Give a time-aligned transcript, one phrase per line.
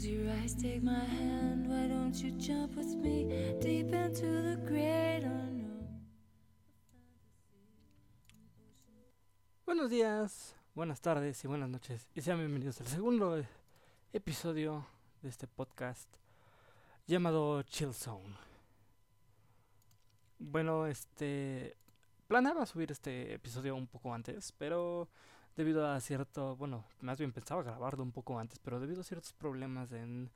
[0.00, 1.68] Close your eyes, take my hand.
[1.68, 3.26] Why don't you jump with me
[3.60, 6.00] deep into the great unknown?
[9.66, 12.08] Buenos días, buenas tardes y buenas noches.
[12.14, 13.44] Y sean bienvenidos al segundo
[14.14, 14.86] episodio
[15.20, 16.08] de este podcast
[17.06, 18.38] llamado Chill Zone.
[20.38, 21.76] Bueno, este.
[22.26, 25.10] Planeaba subir este episodio un poco antes, pero
[25.60, 26.56] debido a cierto.
[26.56, 30.30] Bueno, más bien pensaba grabarlo un poco antes, pero debido a ciertos problemas en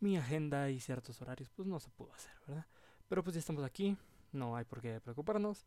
[0.00, 2.66] mi agenda y ciertos horarios, pues no se pudo hacer, ¿verdad?
[3.08, 3.96] Pero pues ya estamos aquí,
[4.32, 5.64] no hay por qué preocuparnos.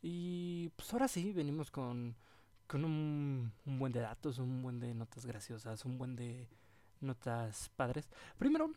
[0.00, 2.16] Y pues ahora sí, venimos con,
[2.66, 6.48] con un, un buen de datos, un buen de notas graciosas, un buen de
[7.00, 8.08] notas padres.
[8.38, 8.72] Primero,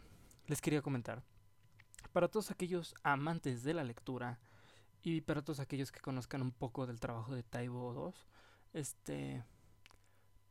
[0.48, 1.24] les quería comentar,
[2.12, 4.38] para todos aquellos amantes de la lectura
[5.02, 8.28] y para todos aquellos que conozcan un poco del trabajo de Taibo 2,
[8.74, 9.44] este,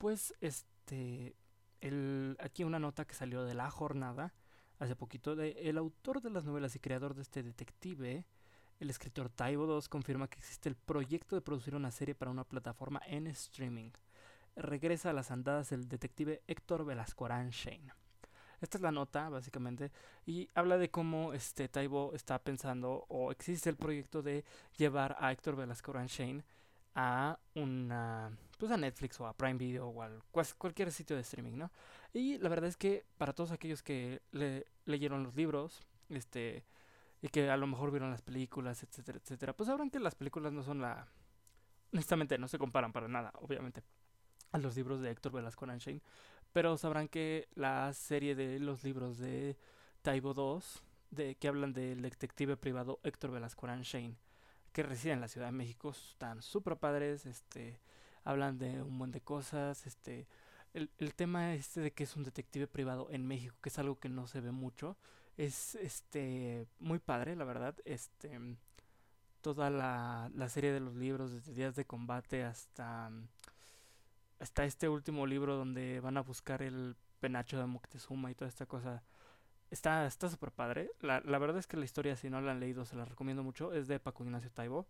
[0.01, 1.37] pues, este,
[2.39, 4.33] aquí una nota que salió de la jornada
[4.79, 8.25] hace poquito de el autor de las novelas y creador de este detective,
[8.79, 12.45] el escritor Taibo 2 confirma que existe el proyecto de producir una serie para una
[12.45, 13.91] plataforma en streaming.
[14.57, 17.93] Regresa a las andadas el detective Héctor Velasco Shane.
[18.63, 19.93] Esta es la nota, básicamente,
[20.25, 24.47] y habla de cómo este Taibo está pensando o existe el proyecto de
[24.79, 26.43] llevar a Héctor Velasco Shane
[27.01, 30.11] a una pues a Netflix o a Prime Video o a
[30.59, 31.71] cualquier sitio de streaming, ¿no?
[32.13, 36.67] Y la verdad es que para todos aquellos que le, leyeron los libros, este
[37.23, 40.53] y que a lo mejor vieron las películas, etcétera, etcétera, pues sabrán que las películas
[40.53, 41.09] no son la
[41.93, 43.83] honestamente no se comparan para nada, obviamente
[44.53, 46.03] a los libros de Héctor Velasco Shane,
[46.53, 49.57] pero sabrán que la serie de los libros de
[50.03, 54.17] Taibo 2, de, que hablan del detective privado Héctor Velasco Shane,
[54.73, 57.79] que reside en la Ciudad de México, están súper padres, este,
[58.25, 60.27] hablan de un montón de cosas, este,
[60.75, 63.99] el, el tema este de que es un detective privado en México, que es algo
[63.99, 64.97] que no se ve mucho,
[65.37, 68.39] es este muy padre, la verdad, este
[69.41, 73.11] toda la, la serie de los libros, desde Días de Combate hasta
[74.41, 78.67] está este último libro donde van a buscar el penacho de Moctezuma y toda esta
[78.67, 79.03] cosa.
[79.71, 80.91] Está está súper padre.
[81.01, 83.43] La, la verdad es que la historia, si no la han leído, se la recomiendo
[83.43, 83.73] mucho.
[83.73, 84.87] Es de Paco Ignacio Taibo.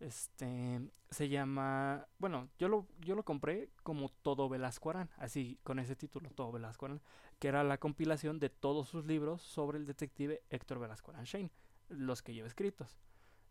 [0.00, 0.80] Este
[1.10, 5.94] se llama, bueno, yo lo yo lo compré como Todo Velasco Arán, así con ese
[5.94, 7.00] título, Todo Velasco Arán,
[7.38, 11.50] que era la compilación de todos sus libros sobre el detective Héctor Velasco Arán Shane,
[11.88, 12.98] los que lleva escritos.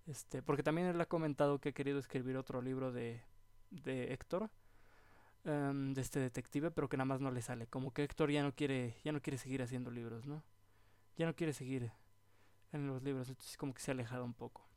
[0.06, 3.23] Este, porque también él ha comentado que ha querido escribir otro libro de
[3.72, 4.51] de Héctor,
[5.45, 7.67] Em, de este detective, pero que nada más no le sale.
[7.67, 10.41] Como que Héctor ya no quiere, ya no quiere seguir haciendo libros, ¿no?
[11.18, 11.91] Ya no quiere seguir
[12.72, 14.68] en los libros, entonces como que se ha alejado un poco.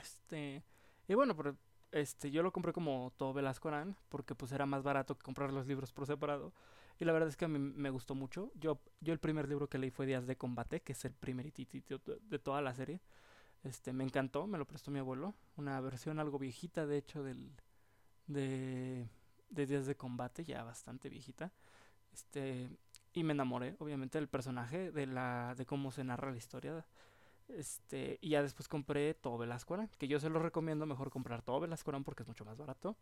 [0.00, 0.62] Este,
[1.08, 1.56] y bueno, pero
[1.90, 5.52] este, yo lo compré como todo Velasco Arán, porque pues era más barato que comprar
[5.52, 6.52] los libros por separado.
[7.00, 8.52] Y la verdad es que a mí me gustó mucho.
[8.54, 11.52] Yo, yo el primer libro que leí fue Días de Combate, que es el primer
[11.52, 13.00] de toda la serie.
[13.64, 15.34] Este, me encantó, me lo prestó mi abuelo.
[15.56, 17.50] Una versión algo viejita, de hecho, del,
[18.26, 19.08] de
[19.52, 21.52] de Días de Combate, ya bastante viejita.
[22.12, 22.68] Este,
[23.12, 26.84] y me enamoré, obviamente, del personaje, de la de cómo se narra la historia.
[27.48, 31.60] Este, y ya después compré todo Velasco que yo se lo recomiendo mejor comprar todo
[31.60, 32.96] Velasco porque es mucho más barato.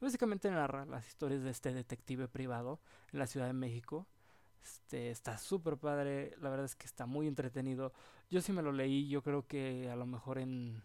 [0.00, 2.80] Básicamente narra las historias de este detective privado
[3.12, 4.06] en la Ciudad de México.
[4.62, 7.92] Este, está súper padre, la verdad es que está muy entretenido.
[8.30, 10.82] Yo sí me lo leí, yo creo que a lo mejor en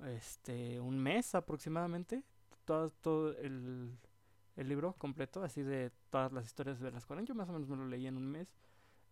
[0.00, 2.24] este un mes aproximadamente
[3.02, 3.98] todo, el,
[4.56, 7.76] el, libro completo, así de todas las historias de las Yo más o menos me
[7.76, 8.48] lo leí en un mes.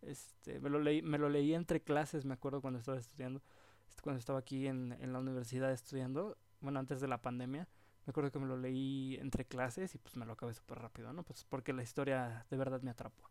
[0.02, 3.42] Este, me lo leí, me lo leí entre clases, me acuerdo cuando estaba estudiando,
[3.88, 7.68] este, cuando estaba aquí en, en la universidad estudiando, bueno, antes de la pandemia.
[8.06, 11.12] Me acuerdo que me lo leí entre clases y pues me lo acabé súper rápido,
[11.12, 11.24] ¿no?
[11.24, 13.28] Pues porque la historia de verdad me atrapó.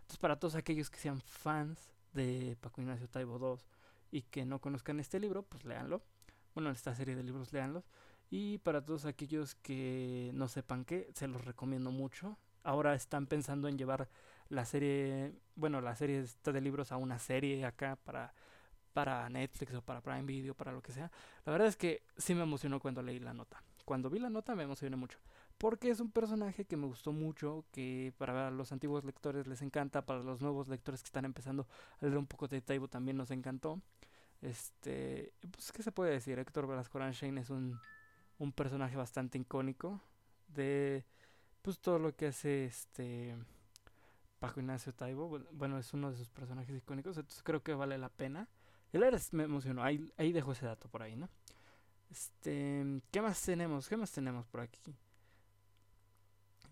[0.00, 3.62] Entonces, para todos aquellos que sean fans de Paco Ignacio Taibo II
[4.10, 6.02] y que no conozcan este libro, pues léanlo.
[6.54, 7.84] Bueno, esta serie de libros, léanlos.
[8.30, 12.36] Y para todos aquellos que no sepan qué, se los recomiendo mucho.
[12.62, 14.08] Ahora están pensando en llevar
[14.48, 18.34] la serie, bueno, la serie de libros a una serie acá para,
[18.92, 21.10] para Netflix o para Prime Video, para lo que sea.
[21.46, 23.62] La verdad es que sí me emocionó cuando leí la nota.
[23.84, 25.18] Cuando vi la nota me emocioné mucho.
[25.56, 30.04] Porque es un personaje que me gustó mucho, que para los antiguos lectores les encanta,
[30.04, 31.66] para los nuevos lectores que están empezando
[32.00, 33.80] a leer un poco de Taibo también nos encantó.
[34.40, 36.38] Este, pues, ¿qué se puede decir?
[36.38, 37.80] Héctor Velasco Shane es un
[38.38, 40.00] un personaje bastante icónico
[40.48, 41.04] de
[41.62, 43.36] pues todo lo que hace este
[44.38, 45.40] Paco Ignacio Taibo.
[45.52, 48.48] Bueno, es uno de sus personajes icónicos, entonces creo que vale la pena.
[48.92, 51.28] El Ares me emocionó, ahí, ahí dejo ese dato por ahí, ¿no?
[52.10, 53.88] Este, ¿qué más tenemos?
[53.88, 54.94] ¿Qué más tenemos por aquí?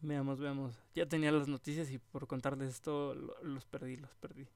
[0.02, 0.78] Veamos, veamos.
[0.94, 4.46] Ya tenía las noticias y por contarles esto lo- los perdí, los perdí.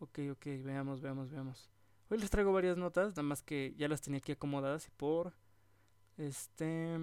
[0.00, 1.70] Ok, ok, veamos, veamos, veamos.
[2.10, 5.34] Hoy les traigo varias notas, nada más que ya las tenía aquí acomodadas y por
[6.18, 6.98] este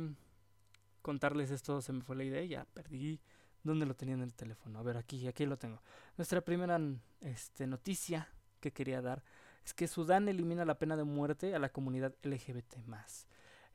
[1.01, 3.19] contarles esto se me fue la idea, ya perdí
[3.63, 4.79] dónde lo tenía en el teléfono.
[4.79, 5.81] A ver, aquí, aquí lo tengo.
[6.17, 6.79] Nuestra primera
[7.21, 8.29] este, noticia
[8.59, 9.23] que quería dar
[9.65, 12.77] es que Sudán elimina la pena de muerte a la comunidad LGBT+.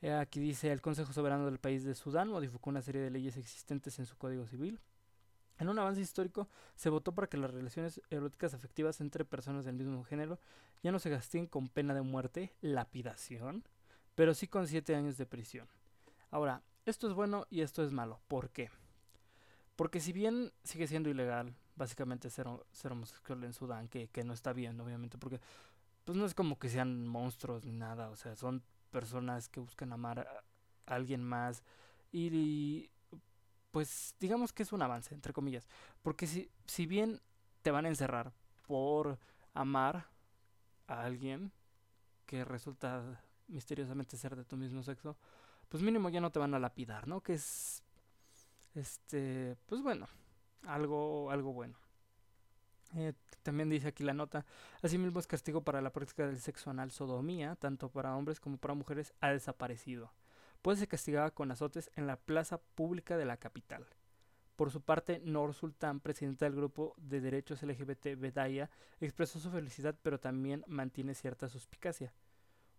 [0.03, 3.37] Eh, Aquí dice, el Consejo Soberano del país de Sudán modificó una serie de leyes
[3.37, 4.81] existentes en su Código Civil.
[5.59, 9.77] En un avance histórico, se votó para que las relaciones eróticas afectivas entre personas del
[9.77, 10.39] mismo género
[10.83, 13.65] ya no se castiguen con pena de muerte, lapidación,
[14.17, 15.69] pero sí con siete años de prisión.
[16.33, 18.21] Ahora, esto es bueno y esto es malo.
[18.27, 18.69] ¿Por qué?
[19.77, 24.33] Porque si bien sigue siendo ilegal, básicamente ser, ser homosexual en Sudán, que, que no
[24.33, 25.41] está bien, obviamente, porque
[26.05, 29.93] pues no es como que sean monstruos ni nada, o sea, son personas que buscan
[29.93, 30.45] amar a
[30.87, 31.63] a alguien más
[32.13, 32.91] y, y,
[33.71, 35.69] pues digamos que es un avance, entre comillas,
[36.03, 37.21] porque si, si bien
[37.63, 38.33] te van a encerrar
[38.67, 39.19] por
[39.53, 40.07] amar
[40.87, 41.53] a alguien
[42.25, 45.17] que resulta misteriosamente ser de tu mismo sexo,
[45.69, 47.21] pues mínimo ya no te van a lapidar, ¿no?
[47.21, 47.83] Que es,
[48.75, 50.07] este, pues bueno,
[50.63, 51.77] algo, algo bueno.
[52.95, 53.13] Eh,
[53.43, 54.47] también dice aquí la nota,
[54.83, 58.75] asimismo es castigo para la práctica del sexo anal sodomía, tanto para hombres como para
[58.75, 60.13] mujeres, ha desaparecido.
[60.63, 63.87] Pues se castigaba con azotes en la plaza pública de la capital.
[64.57, 68.71] Por su parte, Nor Sultán, presidenta del grupo de derechos LGBT Bedaya,
[69.01, 72.15] expresó su felicidad, pero también mantiene cierta suspicacia.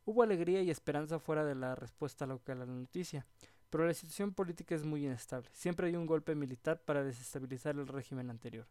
[0.08, 3.26] Hubo alegría y esperanza fuera de la respuesta local a la noticia,
[3.70, 5.50] pero la situación política es muy inestable.
[5.52, 8.66] Siempre hay un golpe militar para desestabilizar el régimen anterior.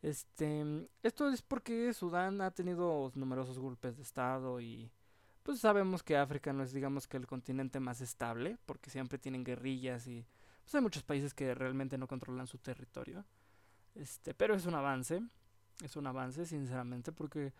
[0.00, 4.90] Este, esto es porque Sudán ha tenido numerosos golpes de estado y
[5.42, 9.44] pues sabemos que África no es digamos que el continente más estable, porque siempre tienen
[9.44, 10.24] guerrillas y
[10.62, 13.22] pues hay muchos países que realmente no controlan su territorio.
[13.94, 15.20] Este, pero es un avance,
[15.82, 17.52] es un avance sinceramente porque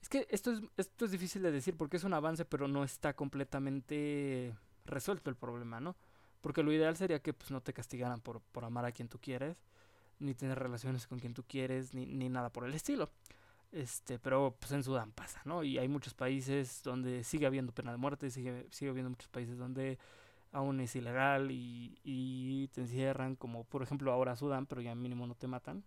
[0.00, 2.84] es que esto es esto es difícil de decir porque es un avance, pero no
[2.84, 4.54] está completamente
[4.84, 5.96] resuelto el problema, ¿no?
[6.40, 9.18] Porque lo ideal sería que pues no te castigaran por, por amar a quien tú
[9.20, 9.56] quieres,
[10.20, 13.10] ni tener relaciones con quien tú quieres, ni, ni nada por el estilo.
[13.72, 15.62] Este, pero pues en Sudán pasa, ¿no?
[15.62, 19.58] Y hay muchos países donde sigue habiendo pena de muerte, sigue, sigue habiendo muchos países
[19.58, 19.98] donde
[20.52, 25.26] aún es ilegal y, y te encierran, como por ejemplo ahora Sudán, pero ya mínimo
[25.26, 25.84] no te matan.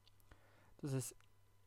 [0.76, 1.16] Entonces,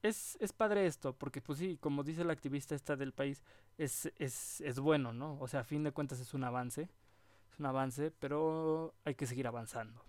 [0.04, 3.42] es, es padre esto, porque pues sí, como dice la activista esta del país,
[3.78, 5.38] es, es, es bueno, ¿no?
[5.40, 6.90] O sea, a fin de cuentas es un avance,
[7.50, 10.04] es un avance, pero hay que seguir avanzando.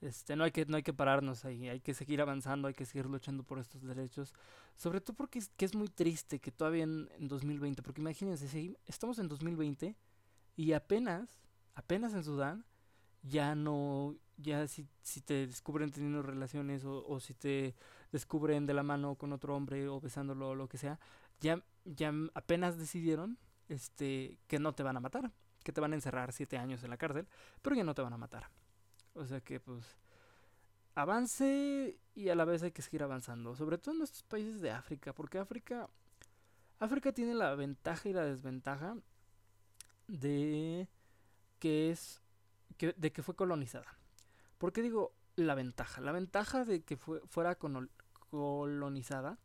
[0.00, 2.86] Este, no hay que, no hay que pararnos ahí, hay que seguir avanzando, hay que
[2.86, 4.32] seguir luchando por estos derechos.
[4.74, 8.48] Sobre todo porque es, que es muy triste que todavía en, en 2020, porque imagínense,
[8.48, 9.94] si estamos en 2020
[10.56, 11.42] y apenas,
[11.74, 12.64] apenas en Sudán,
[13.22, 17.74] ya no, ya si, si te descubren teniendo relaciones o, o si te
[18.12, 20.98] descubren de la mano con otro hombre o besándolo o lo que sea,
[21.40, 25.30] ya, ya apenas decidieron este, que no te van a matar,
[25.62, 27.26] que te van a encerrar siete años en la cárcel,
[27.62, 28.48] pero ya no te van a matar.
[29.14, 29.96] O sea que pues
[30.94, 34.70] avance y a la vez hay que seguir avanzando, sobre todo en estos países de
[34.70, 35.88] África, porque África
[36.80, 38.96] África tiene la ventaja y la desventaja
[40.08, 40.88] de
[41.58, 42.22] que es
[42.78, 43.98] que, de que fue colonizada.
[44.56, 46.00] ¿Por qué digo la ventaja?
[46.00, 47.54] La ventaja de que fue, fuera
[48.30, 49.38] colonizada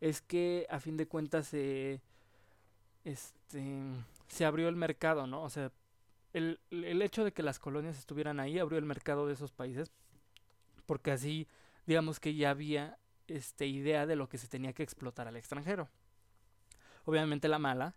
[0.00, 2.00] es que a fin de cuentas se
[3.04, 3.82] este
[4.28, 5.42] se abrió el mercado, ¿no?
[5.42, 5.70] O sea,
[6.32, 9.90] el, el hecho de que las colonias estuvieran ahí abrió el mercado de esos países
[10.86, 11.46] porque así
[11.86, 15.88] digamos que ya había este idea de lo que se tenía que explotar al extranjero.
[17.04, 17.94] Obviamente la mala,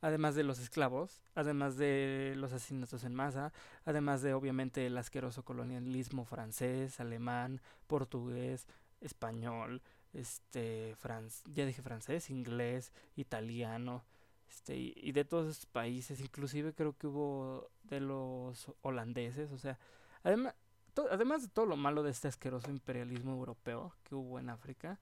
[0.00, 3.52] además de los esclavos, además de los asesinatos en masa,
[3.84, 8.66] además de obviamente el asqueroso colonialismo francés, alemán, portugués,
[9.02, 9.82] español,
[10.12, 14.04] este, franc ya dije francés, inglés, italiano,
[14.48, 19.58] este, y, y de todos esos países, inclusive creo que hubo de los holandeses, o
[19.58, 19.78] sea,
[20.22, 20.54] además,
[21.10, 24.98] además de todo lo malo de este asqueroso imperialismo europeo que hubo en África,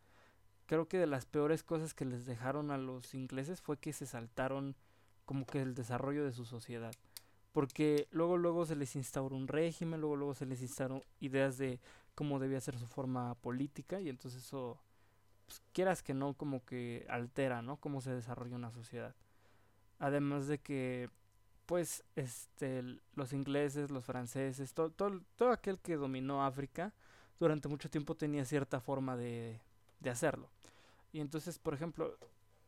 [0.67, 4.07] creo que de las peores cosas que les dejaron a los ingleses fue que se
[4.07, 4.77] saltaron
[5.25, 6.95] como que el desarrollo de su sociedad.
[7.53, 11.81] Porque luego luego se les instauró un régimen, luego luego se les instauró ideas de
[12.21, 14.79] cómo debía ser su forma política y entonces eso
[15.47, 17.79] pues, quieras que no como que altera, ¿no?
[17.79, 19.15] cómo se desarrolla una sociedad.
[19.99, 21.09] Además de que
[21.65, 22.83] pues este
[23.15, 26.93] los ingleses, los franceses, todo, todo, todo aquel que dominó África
[27.39, 29.59] durante mucho tiempo tenía cierta forma de,
[30.01, 30.51] de hacerlo.
[31.15, 32.19] Y entonces, por ejemplo,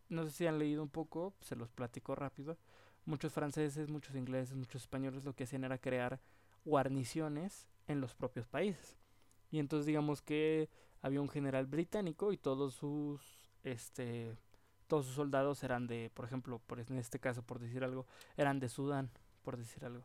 [0.08, 2.56] no sé si han leído un poco, se los platico rápido.
[3.04, 6.20] Muchos franceses, muchos ingleses, muchos españoles lo que hacían era crear
[6.64, 9.01] guarniciones en los propios países.
[9.52, 10.68] Y entonces digamos que
[11.00, 13.20] había un general británico y todos sus
[13.62, 14.36] este
[14.88, 18.06] todos sus soldados eran de, por ejemplo, por en este caso por decir algo,
[18.36, 19.10] eran de Sudán,
[19.42, 20.04] por decir algo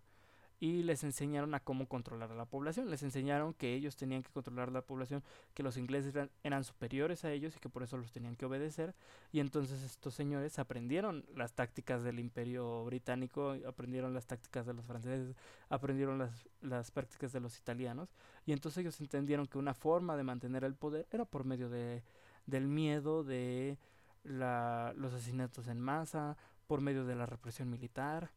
[0.60, 2.90] y les enseñaron a cómo controlar a la población.
[2.90, 5.24] Les enseñaron que ellos tenían que controlar la población,
[5.54, 8.96] que los ingleses eran, superiores a ellos y que por eso los tenían que obedecer.
[9.32, 14.86] Y entonces estos señores aprendieron las tácticas del imperio británico, aprendieron las tácticas de los
[14.86, 15.36] franceses,
[15.70, 18.10] aprendieron las, las prácticas de los italianos.
[18.46, 22.04] Y entonces ellos entendieron que una forma de mantener el poder era por medio de,
[22.48, 23.78] del miedo, de
[24.24, 26.36] la, los asesinatos en masa,
[26.66, 28.32] por medio de la represión militar.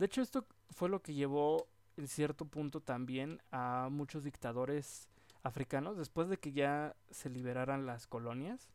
[0.00, 5.06] De hecho, esto fue lo que llevó en cierto punto también a muchos dictadores
[5.42, 8.70] africanos después de que ya se liberaran las colonias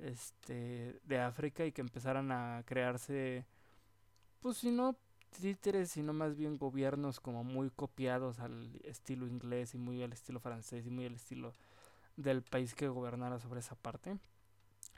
[0.00, 3.46] este de África y que empezaran a crearse
[4.40, 4.96] pues si no
[5.30, 10.40] títeres sino más bien gobiernos como muy copiados al estilo inglés y muy al estilo
[10.40, 11.52] francés y muy al estilo
[12.16, 14.18] del país que gobernara sobre esa parte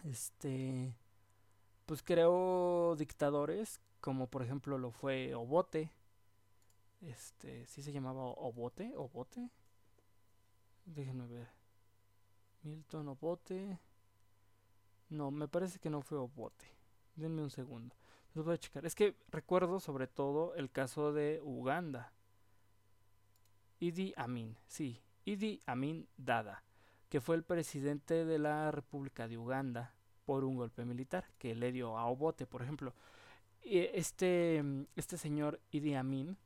[0.04, 0.94] este
[1.84, 5.90] pues creó dictadores como por ejemplo lo fue Obote
[7.00, 9.50] este, sí se llamaba Obote, Obote.
[10.84, 11.48] Déjenme ver.
[12.62, 13.78] Milton Obote.
[15.08, 16.66] No, me parece que no fue Obote.
[17.16, 17.94] Denme un segundo.
[18.34, 18.84] Los voy a checar.
[18.84, 22.12] Es que recuerdo sobre todo el caso de Uganda.
[23.80, 26.62] Idi Amin, sí, Idi Amin Dada,
[27.08, 29.94] que fue el presidente de la República de Uganda
[30.26, 32.94] por un golpe militar que le dio a Obote, por ejemplo.
[33.62, 34.64] Este,
[34.96, 36.36] este señor Idi Amin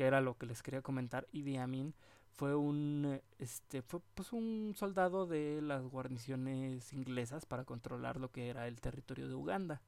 [0.00, 1.94] que era lo que les quería comentar, Idi Amin
[2.30, 8.48] fue un este fue pues un soldado de las guarniciones inglesas para controlar lo que
[8.48, 9.82] era el territorio de Uganda.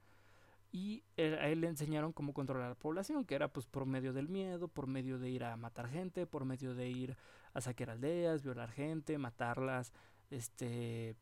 [0.71, 4.29] Y a él le enseñaron cómo controlar la población, que era pues por medio del
[4.29, 7.17] miedo, por medio de ir a matar gente, por medio de ir
[7.55, 9.95] a saquear aldeas, violar gente, matarlas,
[10.29, 11.17] este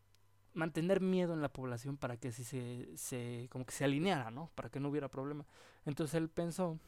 [0.54, 4.50] mantener miedo en la población para que así se, se como que se alineara, ¿no?
[4.54, 5.46] Para que no hubiera problema.
[5.84, 6.78] Entonces él pensó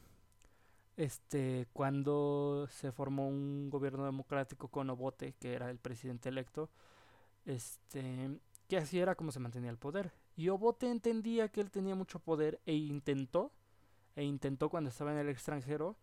[0.97, 6.69] este, cuando se formó un gobierno democrático con Obote, que era el presidente electo,
[7.45, 10.13] este, que así era como se mantenía el poder.
[10.35, 13.51] Y Obote entendía que él tenía mucho poder e intentó,
[14.15, 15.95] e intentó cuando estaba en el extranjero,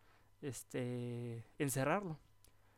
[0.42, 2.18] este, encerrarlo.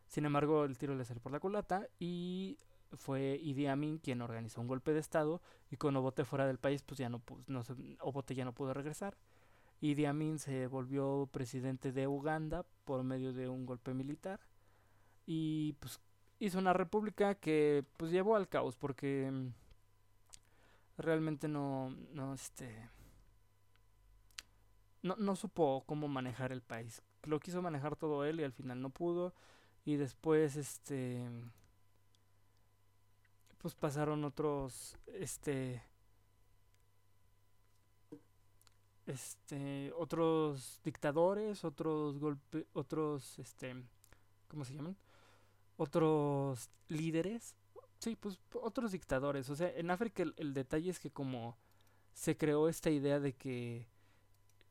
[0.06, 2.58] Sin embargo, el tiro le salió por la culata y
[2.96, 6.82] fue Idi Amin quien organizó un golpe de estado y con Obote fuera del país,
[6.82, 7.62] pues ya no, no
[8.00, 9.16] Obote ya no pudo regresar.
[9.80, 14.40] Idi Amin se volvió presidente de Uganda por medio de un golpe militar
[15.26, 16.00] y pues
[16.38, 19.48] hizo una república que pues llevó al caos porque mm,
[20.98, 22.90] realmente no no este
[25.02, 27.02] no, no supo cómo manejar el país.
[27.24, 29.34] Lo quiso manejar todo él y al final no pudo
[29.84, 31.28] y después este
[33.62, 35.82] pues pasaron otros este
[39.06, 43.82] este otros dictadores, otros golpe, otros este
[44.48, 44.96] ¿cómo se llaman?
[45.76, 47.54] otros líderes.
[47.98, 51.56] Sí, pues otros dictadores, o sea, en África el, detalle es que como
[52.14, 53.86] se creó esta idea de que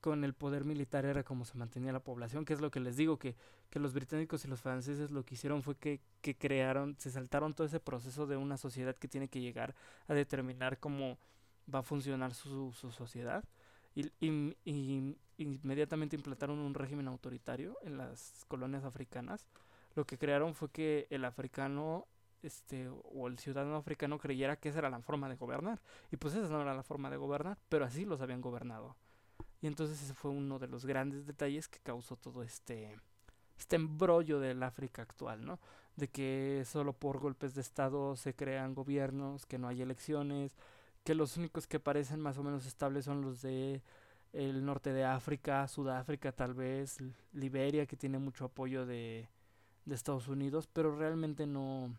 [0.02, 2.98] con el poder militar era como se mantenía la población, que es lo que les
[2.98, 3.36] digo, que,
[3.70, 7.54] que los británicos y los franceses lo que hicieron fue que, que crearon, se saltaron
[7.54, 9.76] todo ese proceso de una sociedad que tiene que llegar
[10.08, 11.18] a determinar cómo
[11.74, 13.44] va a funcionar su, sociedad
[13.96, 14.12] y,
[15.38, 19.48] inmediatamente implantaron un régimen autoritario en las colonias africanas.
[19.96, 22.08] Lo que crearon fue que el africano
[22.44, 25.80] este o el ciudadano africano creyera que esa era la forma de gobernar
[26.12, 28.96] y pues esa no era la forma de gobernar, pero así los habían gobernado.
[29.62, 32.98] Y entonces ese fue uno de los grandes detalles que causó todo este
[33.62, 35.60] este embrollo del África actual, ¿no?
[35.96, 40.58] De que solo por golpes de estado se crean gobiernos, que no hay elecciones,
[41.04, 43.82] que los únicos que parecen más o menos estables son los de
[44.34, 46.98] el norte de África, Sudáfrica tal vez,
[47.34, 49.30] Liberia que tiene mucho apoyo de,
[49.86, 51.96] de Estados Unidos, pero realmente no,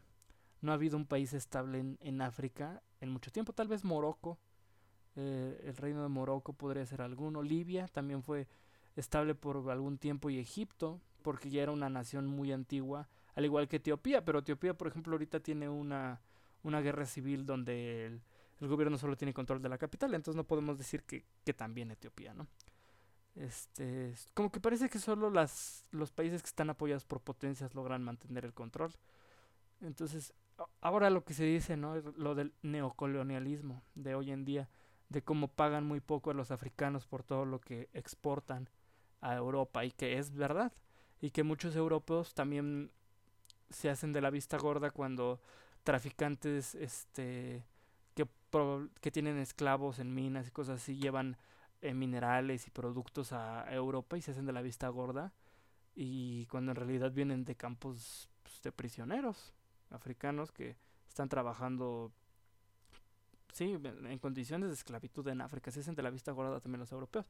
[0.63, 4.39] no ha habido un país estable en, en África en mucho tiempo, tal vez Morocco,
[5.17, 8.47] eh, el reino de Morocco podría ser alguno, Libia también fue
[8.97, 13.69] estable por algún tiempo y Egipto, porque ya era una nación muy antigua, al igual
[13.69, 16.21] que Etiopía, pero Etiopía por ejemplo ahorita tiene una,
[16.63, 18.23] una guerra civil donde el,
[18.69, 22.33] gobierno solo tiene control de la capital, entonces no podemos decir que, que también Etiopía,
[22.33, 22.47] ¿no?
[23.35, 28.03] Este, como que parece que solo las, los países que están apoyados por potencias logran
[28.05, 28.93] mantener el control.
[29.81, 30.33] Entonces,
[30.81, 31.97] ahora lo que se dice, ¿no?
[32.17, 34.69] Lo del neocolonialismo de hoy en día,
[35.13, 38.69] de cómo pagan muy poco a los africanos por todo lo que exportan
[39.21, 40.73] a Europa y que es verdad.
[41.21, 42.91] y que muchos europeos también
[43.71, 45.41] se hacen de la vista gorda cuando
[45.85, 47.65] traficantes este
[48.17, 48.27] que,
[49.01, 51.37] que tienen esclavos en minas y cosas así llevan
[51.81, 55.33] eh, minerales y productos a Europa y se hacen de la vista gorda
[55.95, 59.55] y cuando en realidad vienen de campos pues, de prisioneros
[59.91, 60.77] africanos que
[61.09, 62.13] están trabajando
[63.53, 66.93] sí en condiciones de esclavitud en África se hacen de la vista gorda también los
[66.93, 67.27] europeos.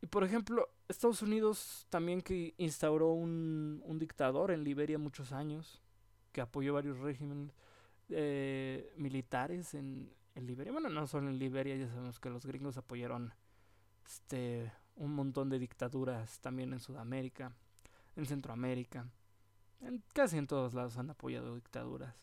[0.00, 5.82] Y por ejemplo Estados Unidos también que instauró un, un dictador en Liberia muchos años
[6.32, 7.54] que apoyó varios regímenes
[8.10, 10.72] eh, militares en, en Liberia.
[10.72, 13.32] Bueno no solo en Liberia ya sabemos que los gringos apoyaron
[14.04, 17.52] este un montón de dictaduras también en Sudamérica,
[18.14, 19.08] en Centroamérica,
[19.80, 22.14] en, casi en todos lados han apoyado dictaduras.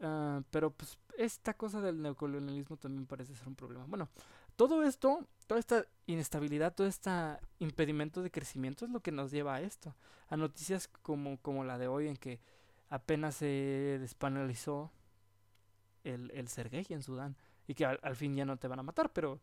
[0.00, 3.84] Uh, pero pues esta cosa del neocolonialismo también parece ser un problema.
[3.86, 4.08] Bueno,
[4.56, 7.10] todo esto, toda esta inestabilidad, todo este
[7.58, 9.94] impedimento de crecimiento es lo que nos lleva a esto,
[10.28, 12.40] a noticias como, como la de hoy en que
[12.88, 14.90] apenas se despanelizó
[16.04, 18.82] el, el ser en Sudán y que al, al fin ya no te van a
[18.82, 19.40] matar, pero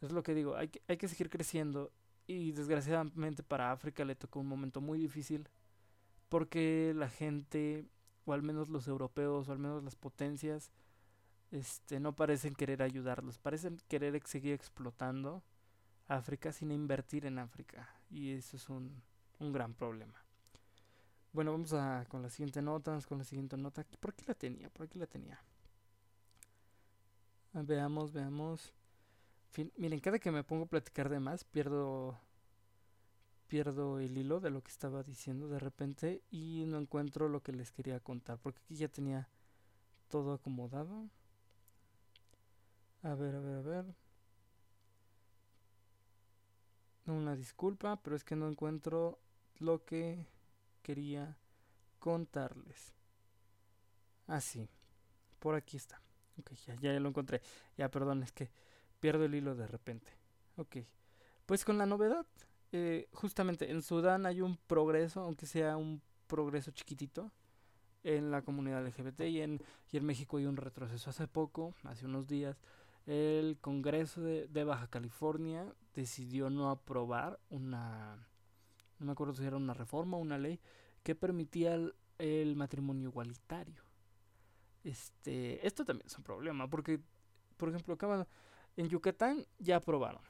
[0.00, 1.90] es lo que digo, hay que, hay que seguir creciendo
[2.26, 5.48] y desgraciadamente para África le tocó un momento muy difícil
[6.28, 7.86] porque la gente,
[8.26, 10.70] o al menos los europeos, o al menos las potencias,
[11.50, 15.42] este, no parecen querer ayudarlos, parecen querer seguir explotando
[16.08, 19.02] África sin invertir en África y eso es un,
[19.38, 20.22] un gran problema.
[21.32, 23.84] Bueno, vamos a con la siguiente nota, con la siguiente nota.
[24.00, 24.68] ¿Por qué la tenía?
[24.70, 25.38] ¿Por qué la tenía?
[27.52, 28.72] Veamos, veamos
[29.76, 32.18] miren, cada que me pongo a platicar de más, pierdo
[33.48, 37.52] pierdo el hilo de lo que estaba diciendo de repente y no encuentro lo que
[37.52, 39.28] les quería contar, porque aquí ya tenía
[40.08, 41.08] todo acomodado.
[43.02, 43.84] A ver, a ver, a ver.
[47.06, 49.20] Una disculpa, pero es que no encuentro
[49.58, 50.26] lo que
[50.82, 51.36] quería
[52.00, 52.94] contarles.
[54.26, 54.68] Así.
[54.68, 54.76] Ah,
[55.38, 56.00] por aquí está.
[56.40, 57.40] Ok, ya, ya lo encontré.
[57.76, 58.50] Ya, perdón, es que
[58.98, 60.12] pierdo el hilo de repente.
[60.56, 60.78] Ok.
[61.46, 62.26] Pues con la novedad,
[62.72, 67.30] eh, justamente en Sudán hay un progreso, aunque sea un progreso chiquitito,
[68.02, 71.10] en la comunidad LGBT y en, y en México hay un retroceso.
[71.10, 72.56] Hace poco, hace unos días,
[73.06, 78.28] el Congreso de, de Baja California decidió no aprobar una,
[78.98, 80.60] no me acuerdo si era una reforma o una ley,
[81.02, 81.74] que permitía
[82.18, 83.82] el, matrimonio igualitario.
[84.84, 87.00] Este, esto también es un problema, porque,
[87.56, 87.96] por ejemplo,
[88.76, 90.22] en Yucatán ya aprobaron.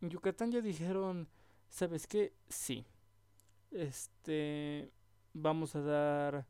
[0.00, 1.28] En Yucatán ya dijeron,
[1.68, 2.32] ¿sabes qué?
[2.48, 2.84] Sí.
[3.70, 4.90] Este,
[5.34, 6.46] vamos a dar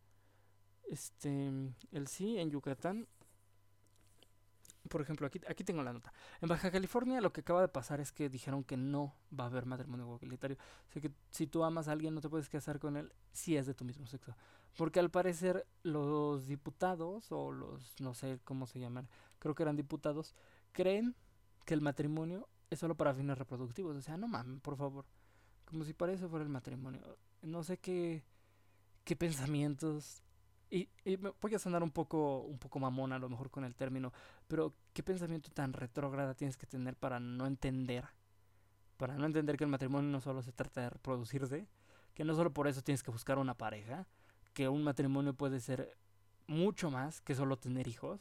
[0.88, 1.50] este
[1.92, 3.06] el sí en Yucatán.
[4.88, 6.12] Por ejemplo, aquí, aquí tengo la nota.
[6.40, 9.46] En Baja California lo que acaba de pasar es que dijeron que no va a
[9.48, 10.56] haber matrimonio igualitario.
[10.88, 13.56] O sea que si tú amas a alguien no te puedes casar con él si
[13.56, 14.34] es de tu mismo sexo.
[14.76, 19.08] Porque al parecer los diputados o los, no sé cómo se llaman,
[19.40, 20.34] creo que eran diputados,
[20.72, 21.14] creen
[21.66, 23.96] que el matrimonio es solo para fines reproductivos.
[23.96, 25.04] O sea, no mames, por favor.
[25.64, 27.00] Como si para eso fuera el matrimonio.
[27.42, 28.24] No sé qué,
[29.04, 30.22] qué pensamientos.
[30.70, 33.74] Y, y voy a sonar un poco, un poco mamón a lo mejor con el
[33.74, 34.12] término,
[34.46, 38.04] pero qué pensamiento tan retrógrada tienes que tener para no entender,
[38.98, 41.66] para no entender que el matrimonio no solo se trata de reproducirse,
[42.12, 44.06] que no solo por eso tienes que buscar una pareja,
[44.52, 45.96] que un matrimonio puede ser
[46.48, 48.20] mucho más que solo tener hijos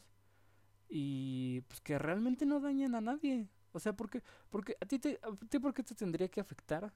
[0.88, 3.48] y pues que realmente no dañan a nadie.
[3.72, 6.92] O sea, porque porque a ti te a ti por qué te tendría que afectar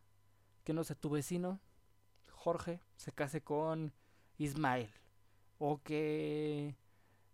[0.65, 1.61] que no sé, tu vecino
[2.31, 3.93] Jorge se case con
[4.39, 4.91] Ismael
[5.59, 6.77] o que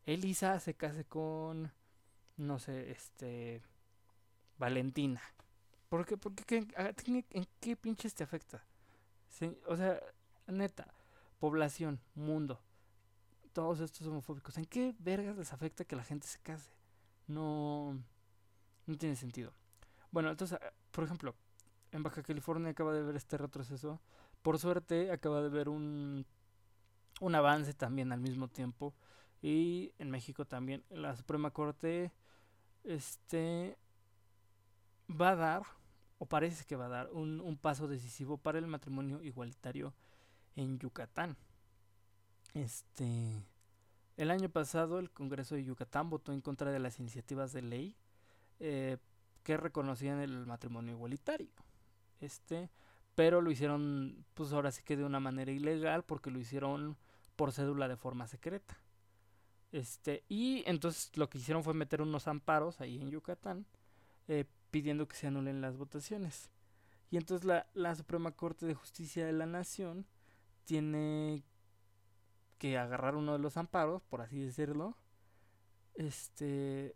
[0.06, 1.72] Elisa se case con
[2.36, 3.62] no sé, este
[4.58, 5.20] Valentina.
[5.88, 6.16] ¿Por qué?
[6.16, 6.66] Porque ¿qué,
[7.30, 8.64] ¿en qué pinches te afecta?
[9.66, 10.00] o sea,
[10.46, 10.92] neta,
[11.38, 12.60] población, mundo,
[13.52, 14.58] todos estos homofóbicos.
[14.58, 16.70] ¿En qué vergas les afecta que la gente se case?
[17.26, 18.02] No,
[18.88, 19.52] no tiene sentido.
[20.10, 21.34] Bueno, entonces, ah, por ejemplo,
[21.92, 24.00] en Baja California acaba de ver este retroceso.
[24.42, 26.26] Por suerte, acaba de ver un,
[27.20, 28.94] un avance también al mismo tiempo.
[29.42, 30.82] Y en México también.
[30.90, 32.12] La Suprema Corte
[32.84, 33.76] este
[35.08, 35.62] va a dar,
[36.18, 39.94] o parece que va a dar, un, un paso decisivo para el matrimonio igualitario
[40.56, 41.36] en Yucatán.
[42.54, 43.44] Este.
[44.16, 47.96] El año pasado el Congreso de Yucatán votó en contra de las iniciativas de ley
[48.60, 48.98] eh,
[49.42, 51.48] que reconocían el matrimonio igualitario.
[52.20, 52.70] Este,
[53.14, 56.96] pero lo hicieron, pues ahora sí que de una manera ilegal, porque lo hicieron
[57.36, 58.76] por cédula de forma secreta.
[59.72, 63.66] Este, y entonces lo que hicieron fue meter unos amparos ahí en Yucatán,
[64.28, 66.50] eh, pidiendo que se anulen las votaciones.
[67.10, 70.06] Y entonces la, la Suprema Corte de Justicia de la Nación
[70.64, 71.42] tiene
[72.58, 74.96] que agarrar uno de los amparos, por así decirlo,
[75.94, 76.94] este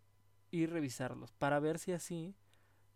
[0.53, 2.35] y revisarlos para ver si así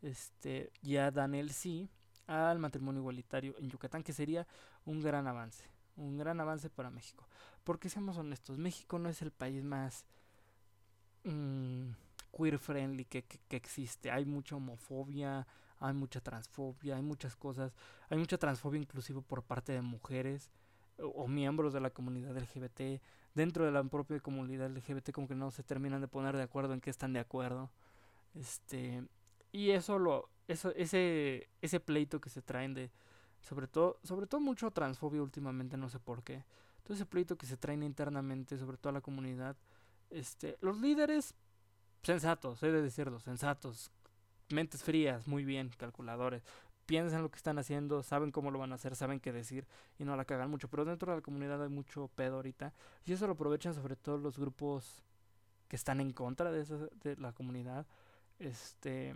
[0.04, 1.89] este ya dan el sí
[2.28, 4.46] al matrimonio igualitario en Yucatán, que sería
[4.86, 5.65] un gran avance,
[5.96, 7.28] un gran avance para México.
[7.63, 10.06] Porque seamos honestos, México no es el país más
[11.24, 11.89] mm,
[12.32, 14.12] queer friendly que, que, existe.
[14.12, 15.48] Hay mucha homofobia,
[15.80, 17.74] hay mucha transfobia, hay muchas cosas,
[18.08, 20.52] hay mucha transfobia inclusive por parte de mujeres
[21.00, 23.02] o, miembros de la comunidad LGBT,
[23.38, 26.73] dentro de la propia comunidad LGBT como que no se terminan de poner de acuerdo
[26.73, 27.69] en qué están de acuerdo.
[28.34, 29.08] Este,
[29.52, 32.91] y eso lo eso ese ese pleito que se traen de
[33.41, 36.43] sobre todo sobre todo mucho transfobia últimamente, no sé por qué.
[36.84, 39.56] Todo ese pleito que se traen internamente sobre toda la comunidad
[40.10, 41.36] este los líderes
[42.02, 43.91] sensatos, he de decirlo, sensatos,
[44.50, 46.43] mentes frías, muy bien, calculadores,
[46.88, 49.67] piensan lo que están haciendo, saben cómo lo van a hacer, saben qué decir
[50.00, 50.69] y no la cagan mucho.
[50.69, 52.73] Pero dentro de la comunidad hay mucho pedo ahorita
[53.06, 55.04] y eso lo aprovechan sobre todo los grupos
[55.67, 57.86] que están en contra de, esa, de la comunidad,
[58.39, 59.15] este,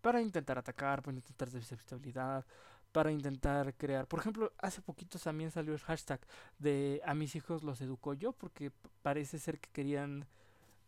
[0.00, 2.46] para intentar atacar, para intentar desestabilidad,
[2.92, 4.06] para intentar crear.
[4.06, 6.20] Por ejemplo, hace poquito también salió el hashtag
[6.58, 8.70] de a mis hijos los educo yo, porque
[9.02, 10.26] parece ser que querían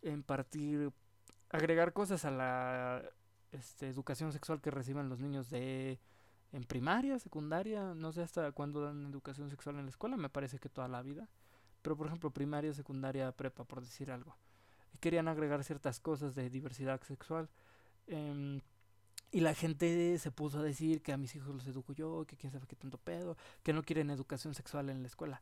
[0.01, 0.91] impartir,
[1.49, 3.03] agregar cosas a la
[3.51, 5.99] este, educación sexual que reciben los niños de
[6.53, 10.59] en primaria, secundaria, no sé hasta cuándo dan educación sexual en la escuela, me parece
[10.59, 11.27] que toda la vida.
[11.81, 14.37] Pero por ejemplo, primaria, secundaria, prepa, por decir algo.
[14.99, 17.49] Querían agregar ciertas cosas de diversidad sexual.
[18.05, 18.61] Em,
[19.31, 22.37] y la gente se puso a decir que a mis hijos los educo yo, que
[22.37, 25.41] quién sabe qué tanto pedo, que no quieren educación sexual en la escuela.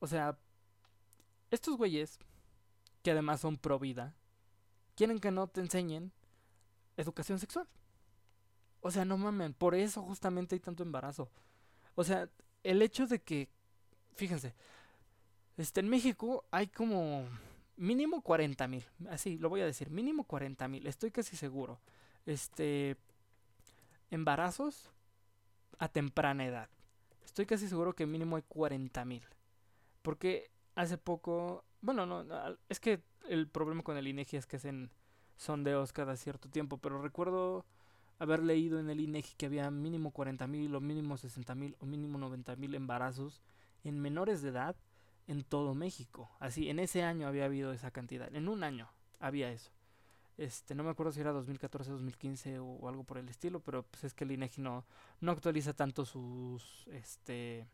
[0.00, 0.36] O sea,
[1.52, 2.18] estos güeyes,
[3.04, 4.16] que además son pro vida,
[4.96, 6.10] quieren que no te enseñen
[6.96, 7.68] educación sexual.
[8.82, 11.30] O sea, no mamen, por eso justamente hay tanto embarazo.
[11.94, 12.28] O sea,
[12.64, 13.48] el hecho de que,
[14.14, 14.54] fíjense,
[15.56, 17.24] este, en México hay como
[17.76, 21.80] mínimo 40 mil, así lo voy a decir, mínimo 40 mil, estoy casi seguro.
[22.26, 22.96] Este,
[24.10, 24.90] embarazos
[25.78, 26.68] a temprana edad.
[27.24, 29.22] Estoy casi seguro que mínimo hay 40 mil.
[30.02, 32.24] Porque hace poco, bueno, no,
[32.68, 34.90] es que el problema con el INEGI es que hacen
[35.36, 37.64] sondeos cada cierto tiempo, pero recuerdo
[38.18, 41.86] haber leído en el INEGI que había mínimo 40 mil o mínimo 60 mil o
[41.86, 43.42] mínimo 90 mil embarazos
[43.84, 44.76] en menores de edad
[45.26, 46.30] en todo México.
[46.38, 48.34] Así, en ese año había habido esa cantidad.
[48.34, 48.88] En un año
[49.20, 49.70] había eso.
[50.38, 54.04] Este, no me acuerdo si era 2014, 2015 o, algo por el estilo, pero pues
[54.04, 54.84] es que el INEGI no,
[55.20, 57.66] no actualiza tanto sus, este,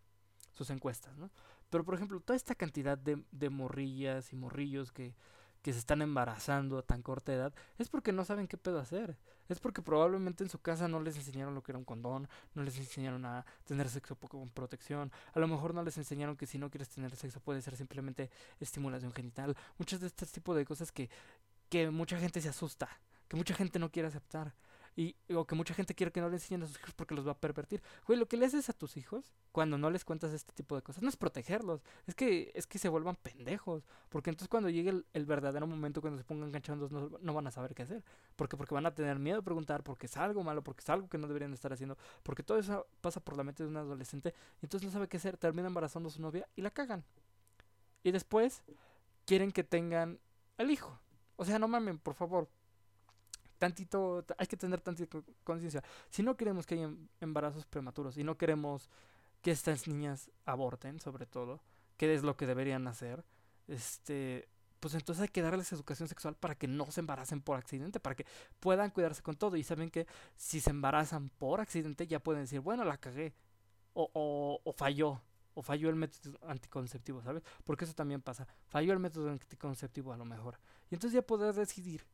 [0.52, 1.30] sus encuestas, ¿no?
[1.70, 5.14] Pero por ejemplo, toda esta cantidad de, de morrillas y morrillos que
[5.62, 9.16] que se están embarazando a tan corta edad, es porque no saben qué pedo hacer.
[9.48, 12.62] Es porque probablemente en su casa no les enseñaron lo que era un condón, no
[12.62, 16.58] les enseñaron a tener sexo con protección, a lo mejor no les enseñaron que si
[16.58, 19.56] no quieres tener sexo puede ser simplemente estimulación genital.
[19.78, 21.08] Muchas de este tipo de cosas que,
[21.70, 22.88] que mucha gente se asusta,
[23.26, 24.52] que mucha gente no quiere aceptar.
[24.98, 27.24] Y, o que mucha gente quiere que no le enseñen a sus hijos porque los
[27.24, 27.80] va a pervertir.
[28.04, 30.82] Güey, lo que le haces a tus hijos cuando no les cuentas este tipo de
[30.82, 35.04] cosas no es protegerlos, es que es que se vuelvan pendejos, porque entonces cuando llegue
[35.12, 38.02] el, verdadero momento cuando se pongan canchondos no, no, van a saber qué hacer,
[38.34, 41.08] porque porque van a tener miedo de preguntar porque es algo malo, porque es algo
[41.08, 44.34] que no deberían estar haciendo, porque todo eso pasa por la mente de un adolescente
[44.60, 47.04] y entonces no sabe qué hacer, termina embarazando a su novia y la cagan.
[48.02, 48.64] Y después
[49.26, 50.18] quieren que tengan
[50.56, 50.98] el hijo.
[51.36, 52.48] O sea, no mamen, por favor,
[53.58, 55.82] tantito, hay que tener tantita conciencia.
[56.08, 58.88] Si no queremos que haya em, embarazos prematuros y no queremos
[59.42, 61.60] que estas niñas aborten, sobre todo,
[61.96, 63.24] que es lo que deberían hacer,
[63.66, 64.48] este,
[64.80, 68.14] pues entonces hay que darles educación sexual para que no se embaracen por accidente, para
[68.14, 68.26] que
[68.60, 69.56] puedan cuidarse con todo.
[69.56, 73.34] Y saben que si se embarazan por accidente ya pueden decir, bueno, la cagué,
[73.94, 75.20] o, o, o falló,
[75.54, 77.42] o falló el método anticonceptivo, ¿sabes?
[77.64, 80.58] Porque eso también pasa, falló el método anticonceptivo a lo mejor.
[80.90, 82.06] Y entonces ya poder decidir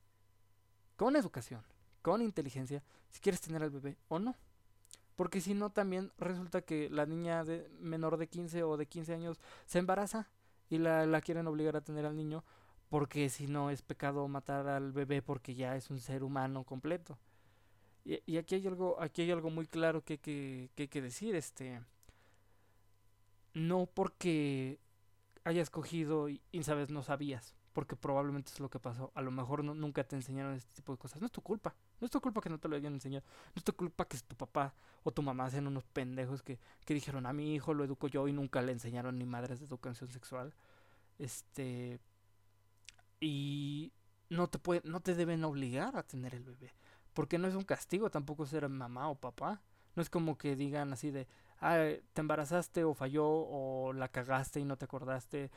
[0.96, 1.62] con educación,
[2.02, 4.36] con inteligencia, si quieres tener al bebé o no.
[5.16, 9.14] Porque si no, también resulta que la niña de menor de 15 o de 15
[9.14, 10.28] años se embaraza
[10.68, 12.44] y la, la quieren obligar a tener al niño
[12.88, 17.18] porque si no es pecado matar al bebé porque ya es un ser humano completo.
[18.04, 21.34] Y, aquí hay algo, aquí hay algo muy claro que, que, que hay que decir,
[21.34, 21.80] este
[23.54, 24.78] no porque
[25.44, 29.10] hayas cogido y, y sabes no sabías porque probablemente es lo que pasó.
[29.14, 31.20] A lo mejor no, nunca te enseñaron este tipo de cosas.
[31.20, 31.74] No es tu culpa.
[32.00, 33.26] No es tu culpa que no te lo hayan enseñado.
[33.48, 36.94] No es tu culpa que tu papá o tu mamá sean unos pendejos que, que
[36.94, 40.08] dijeron a mi hijo lo educo yo y nunca le enseñaron ni madres de educación
[40.08, 40.54] sexual.
[41.18, 41.98] Este.
[43.18, 43.92] Y
[44.30, 46.72] no te puede, no te deben obligar a tener el bebé.
[47.12, 49.62] Porque no es un castigo tampoco ser mamá o papá.
[49.96, 51.26] No es como que digan así de,
[51.60, 51.76] ah,
[52.12, 55.50] te embarazaste o falló o la cagaste y no te acordaste,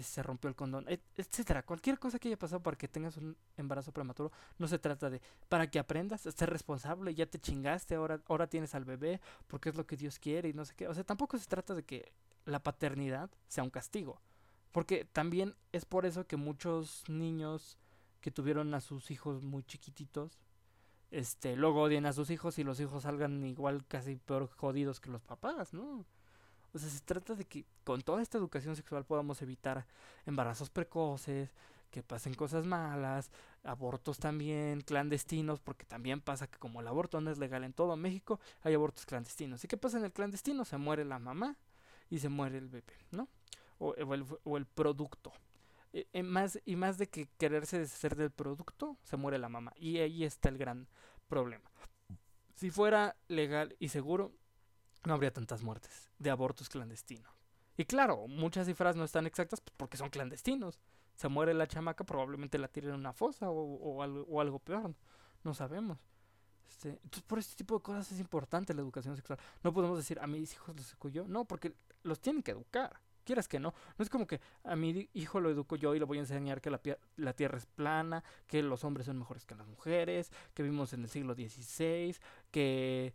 [0.00, 1.62] se rompió el condón, et- etcétera.
[1.62, 5.20] Cualquier cosa que haya pasado para que tengas un embarazo prematuro, no se trata de
[5.48, 9.68] para que aprendas a ser responsable, ya te chingaste, ahora, ahora tienes al bebé, porque
[9.68, 10.88] es lo que Dios quiere y no sé qué.
[10.88, 12.12] O sea, tampoco se trata de que
[12.44, 14.20] la paternidad sea un castigo.
[14.72, 17.76] Porque también es por eso que muchos niños
[18.22, 20.38] que tuvieron a sus hijos muy chiquititos,
[21.10, 25.10] este, luego odian a sus hijos y los hijos salgan igual casi peor jodidos que
[25.10, 26.06] los papás, ¿no?
[26.74, 29.86] O sea, se trata de que con toda esta educación sexual podamos evitar
[30.26, 31.50] embarazos precoces,
[31.92, 33.30] que pasen cosas malas,
[33.62, 37.96] abortos también, clandestinos, porque también pasa que como el aborto no es legal en todo
[37.96, 39.62] México, hay abortos clandestinos.
[39.62, 40.64] ¿Y qué pasa en el clandestino?
[40.64, 41.56] Se muere la mamá
[42.10, 43.28] y se muere el bebé, ¿no?
[43.78, 43.94] O,
[44.56, 45.32] el, producto.
[45.92, 49.72] Eh, eh, más, y más de que quererse deshacer del producto, se muere la mamá.
[49.76, 50.88] Y ahí está el gran
[51.28, 51.68] problema.
[52.54, 54.32] Si fuera legal y seguro,
[55.04, 57.32] no habría tantas muertes de abortos clandestinos.
[57.76, 60.78] Y claro, muchas cifras no están exactas pues, porque son clandestinos.
[61.16, 64.58] Se muere la chamaca, probablemente la tiren en una fosa o, o algo, o algo
[64.58, 64.94] peor.
[65.44, 65.98] No sabemos.
[66.68, 69.38] Este, entonces, por este tipo de cosas es importante la educación sexual.
[69.62, 71.26] No podemos decir a mis hijos los educo yo.
[71.26, 73.00] No, porque los tienen que educar.
[73.24, 73.72] Quieras que no.
[73.96, 76.60] No es como que a mi hijo lo educo yo y le voy a enseñar
[76.60, 76.80] que la,
[77.16, 81.02] la tierra es plana, que los hombres son mejores que las mujeres, que vivimos en
[81.02, 82.16] el siglo XVI,
[82.50, 83.14] que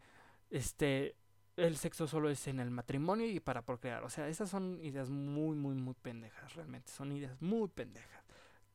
[0.50, 1.16] este
[1.58, 4.04] el sexo solo es en el matrimonio y para procrear.
[4.04, 6.92] O sea, esas son ideas muy, muy, muy pendejas, realmente.
[6.92, 8.24] Son ideas muy pendejas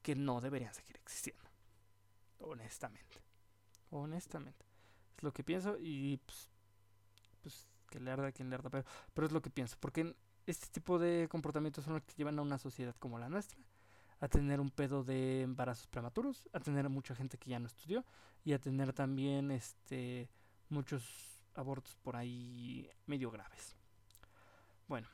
[0.02, 1.44] que no deberían seguir existiendo.
[2.40, 3.22] Honestamente.
[3.90, 4.66] Honestamente.
[5.16, 6.48] Es lo que pienso y pues,
[7.40, 9.76] pues que le arda quien le arda, pero, pero es lo que pienso.
[9.78, 10.14] Porque
[10.46, 13.58] este tipo de comportamientos son los que llevan a una sociedad como la nuestra
[14.22, 18.04] a tener un pedo de embarazos prematuros, a tener mucha gente que ya no estudió
[18.44, 20.30] y a tener también este
[20.68, 23.76] muchos abortos por ahí medio graves.
[24.88, 25.08] Bueno,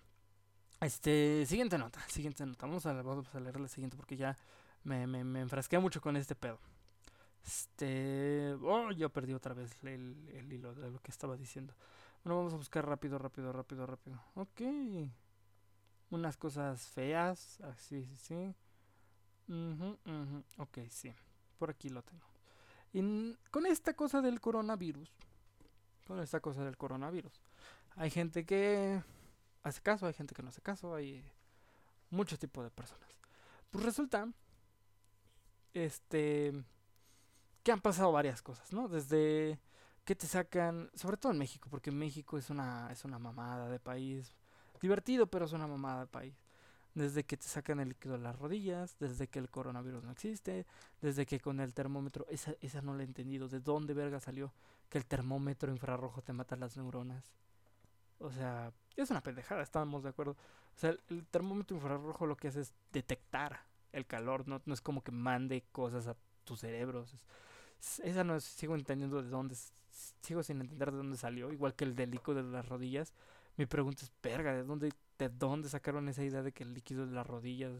[0.81, 2.66] este siguiente nota, siguiente nota.
[2.66, 4.37] Vamos a, leer la siguiente porque ya
[4.85, 6.59] me, me, me enfrasqué mucho con este pedo.
[7.44, 11.74] Este, oh, yo perdí otra vez el, el hilo de lo que estaba diciendo.
[12.22, 14.22] Bueno, vamos a buscar rápido, rápido, rápido, rápido.
[14.35, 14.61] Ok.
[16.11, 17.61] Unas cosas feas.
[17.62, 18.55] Así, sí, sí.
[19.48, 21.14] Ujú, ujú, Ok, sí.
[21.59, 22.27] Por aquí lo tengo.
[22.92, 25.11] Y con esta cosa del coronavirus.
[26.09, 27.42] Con esta cosa del coronavirus.
[27.97, 29.03] Hay gente que
[29.62, 30.94] hace caso, hay gente que no hace caso.
[30.94, 31.23] Hay
[32.09, 33.11] muchos tipos de personas.
[33.71, 34.27] Pues resulta.
[35.75, 36.64] Este.
[37.62, 38.88] Que han pasado varias cosas, ¿no?
[38.88, 39.61] Desde
[40.07, 43.79] que te sacan, sobre todo en México, porque México es una, es una mamada de
[43.79, 44.35] país.
[44.81, 46.35] Divertido, pero es una mamada de país.
[46.94, 50.66] Desde que te sacan el líquido de las rodillas, desde que el coronavirus no existe,
[51.03, 54.55] desde que con el termómetro, esa, esa no la he entendido, ¿de dónde verga salió
[54.88, 57.33] que el termómetro infrarrojo te mata las neuronas?
[58.18, 60.33] O sea, es una pendejada, estamos de acuerdo.
[60.33, 63.61] O sea, el, termómetro infrarrojo lo que hace es detectar
[63.92, 67.14] el calor, no, no es como que mande cosas a tus cerebros.
[67.14, 67.20] es-
[67.81, 69.57] es- esa no es, sigo entendiendo de dónde,
[70.22, 73.12] sigo sin entender de dónde salió, igual que el del líquido de las rodillas.
[73.57, 77.07] Mi pregunta es, verga, ¿de dónde, ¿de dónde sacaron esa idea de que el líquido
[77.07, 77.72] de las rodillas,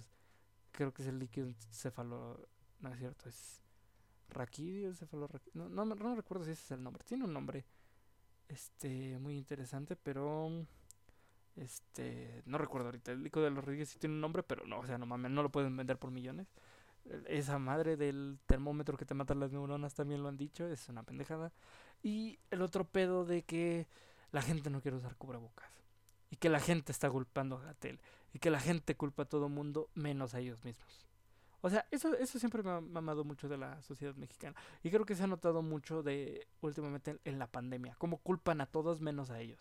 [0.73, 2.41] creo que es el líquido encefalo,
[2.81, 3.61] no es cierto, es
[4.29, 7.65] raquídeo, encefalo, no, no, no recuerdo si ese es el nombre, tiene un nombre,
[8.49, 10.67] este, muy interesante, pero,
[11.57, 14.81] este, no recuerdo ahorita, el líquido de las rodillas sí tiene un nombre, pero no,
[14.81, 16.49] o sea, no mames, no lo pueden vender por millones.
[17.27, 21.03] Esa madre del termómetro que te mata las neuronas también lo han dicho, es una
[21.03, 21.53] pendejada.
[22.03, 23.87] Y el otro pedo de que
[24.31, 25.71] la gente no quiere usar cubrebocas.
[26.31, 28.01] Y que la gente está culpando a Gatel.
[28.35, 31.08] Y que la gente culpa a todo mundo menos a ellos mismos.
[31.61, 34.57] O sea, eso, eso siempre me ha mamado mucho de la sociedad mexicana.
[34.83, 37.97] Y creo que se ha notado mucho de últimamente en, la pandemia.
[37.99, 39.61] Como culpan a todos menos a ellos.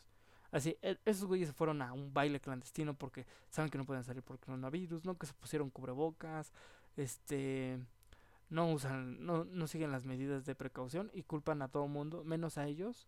[0.52, 4.04] Así, e- esos güeyes se fueron a un baile clandestino porque saben que no pueden
[4.04, 5.18] salir por coronavirus, ¿no?
[5.18, 6.54] Que se pusieron cubrebocas,
[6.96, 7.80] este
[8.50, 12.58] no usan, no, no siguen las medidas de precaución y culpan a todo mundo, menos
[12.58, 13.08] a ellos,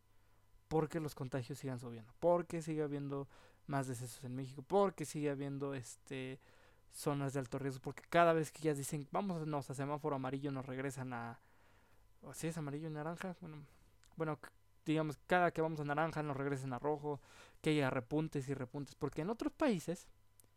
[0.67, 3.27] porque los contagios sigan subiendo, porque sigue habiendo
[3.67, 6.39] más decesos en México, porque sigue habiendo este
[6.91, 10.65] zonas de alto riesgo, porque cada vez que ellas dicen vámonos a semáforo amarillo nos
[10.65, 11.39] regresan a
[12.21, 13.63] o si es amarillo y naranja, bueno,
[14.17, 14.39] bueno,
[14.85, 17.21] digamos cada que vamos a naranja nos regresan a rojo,
[17.61, 20.07] que haya repuntes y repuntes, porque en otros países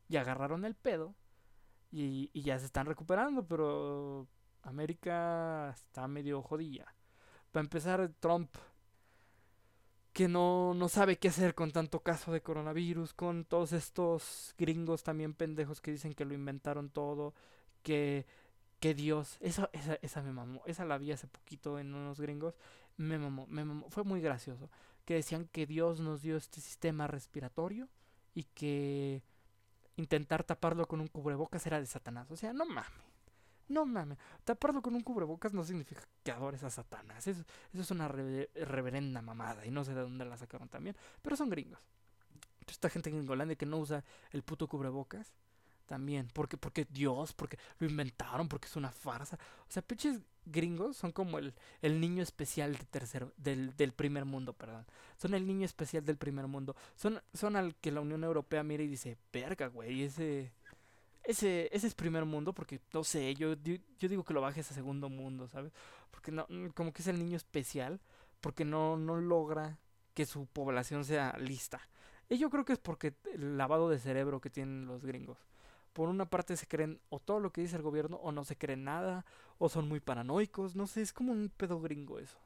[0.08, 1.14] ya agarraron el pedo
[1.90, 4.26] y, y ya se están recuperando, pero
[4.62, 6.94] América está medio jodida.
[7.52, 8.50] Para empezar, Trump,
[10.12, 15.02] que no, no sabe qué hacer con tanto caso de coronavirus, con todos estos gringos
[15.02, 17.34] también pendejos que dicen que lo inventaron todo,
[17.82, 18.26] que,
[18.80, 22.54] que Dios, esa, esa, esa me mamó, esa la vi hace poquito en unos gringos,
[22.96, 24.70] me mamó, me mamó, fue muy gracioso.
[25.04, 27.88] que decían que Dios nos dio este sistema respiratorio
[28.34, 29.22] y que
[29.96, 32.30] intentar taparlo con un cubrebocas era de Satanás.
[32.30, 33.11] O sea, no mames.
[33.72, 34.18] No mames.
[34.44, 37.26] Taparlo con un cubrebocas no significa que adores a Satanás.
[37.26, 39.64] Eso, es una re- reverenda mamada.
[39.64, 40.94] Y no sé de dónde la sacaron también.
[41.22, 41.80] Pero son gringos.
[42.66, 45.32] Esta gente en Gringolandia que no usa el puto cubrebocas.
[45.86, 46.28] También.
[46.32, 49.38] Porque, porque Dios, porque lo inventaron, porque es una farsa.
[49.68, 54.24] O sea, pinches gringos son como el, el niño especial de tercero, del, del primer
[54.24, 54.86] mundo, perdón.
[55.16, 56.76] Son el niño especial del primer mundo.
[56.94, 60.52] Son, son al que la Unión Europea mira y dice, verga, güey, ese,
[61.24, 64.74] ese, ese es primer mundo, porque no sé, yo, yo digo que lo bajes a
[64.74, 65.72] segundo mundo, ¿sabes?
[66.10, 68.00] Porque no, mm, como que es el niño especial,
[68.40, 69.78] porque no, no logra
[70.14, 71.80] que su población sea lista.
[72.28, 75.38] Y yo creo que es porque el lavado de cerebro que tienen los gringos.
[75.92, 78.56] Por una parte se creen o todo lo que dice el gobierno o no se
[78.56, 79.26] creen nada
[79.58, 82.38] o son muy paranoicos, no sé, es como un pedo gringo eso.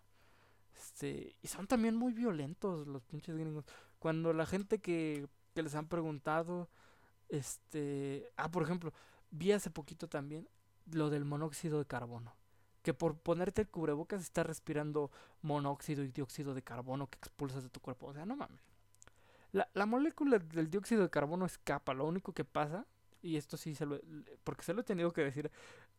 [0.76, 3.64] Este, y son también muy violentos los pinches gringos.
[3.98, 6.68] Cuando la gente que, que les han preguntado,
[7.28, 8.92] este, ah, por ejemplo,
[9.30, 10.48] vi hace poquito también
[10.92, 12.34] lo del monóxido de carbono.
[12.82, 15.10] Que por ponerte el cubrebocas estás respirando
[15.42, 18.06] monóxido y dióxido de carbono que expulsas de tu cuerpo.
[18.08, 18.60] O sea, no mames.
[19.52, 21.94] La, la molécula del dióxido de carbono escapa.
[21.94, 22.86] Lo único que pasa,
[23.22, 24.00] y esto sí se lo,
[24.44, 25.50] porque se lo he tenido que decir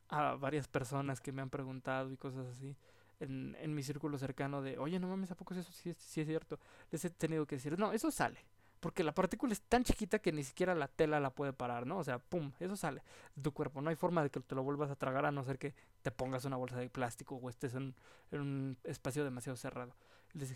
[0.09, 2.77] a varias personas que me han preguntado y cosas así
[3.19, 5.71] en, en mi círculo cercano de, oye, no mames, ¿a poco es eso?
[5.73, 6.59] Sí, es- sí es cierto.
[6.91, 8.39] Les he tenido que decir, no, eso sale.
[8.79, 11.97] Porque la partícula es tan chiquita que ni siquiera la tela la puede parar, ¿no?
[11.97, 13.01] O sea, pum, eso sale
[13.35, 13.81] de tu cuerpo.
[13.81, 16.11] No hay forma de que te lo vuelvas a tragar a no ser que te
[16.11, 17.95] pongas una bolsa de plástico o estés en,
[18.31, 19.95] en un espacio demasiado cerrado.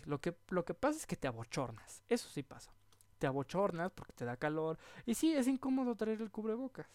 [0.04, 2.02] Lo que, lo que pasa es que te abochornas.
[2.08, 2.72] Eso sí pasa.
[3.18, 4.78] Te abochornas porque te da calor.
[5.06, 6.86] Y sí, es incómodo traer el cubrebocas.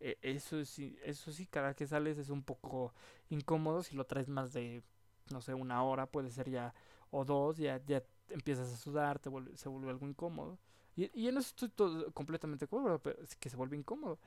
[0.00, 2.94] E- Eso sí, eso sí, cada que sales es un poco
[3.30, 3.82] incómodo.
[3.82, 4.82] Si lo traes más de,
[5.30, 6.74] no sé, una hora, puede ser ya,
[7.10, 10.58] o dos, ya, ya empiezas a sudar, te vuelve- se vuelve algo incómodo.
[10.96, 12.70] Y, y en eso estoy todo, completamente de
[13.02, 14.18] pero que se vuelve incómodo.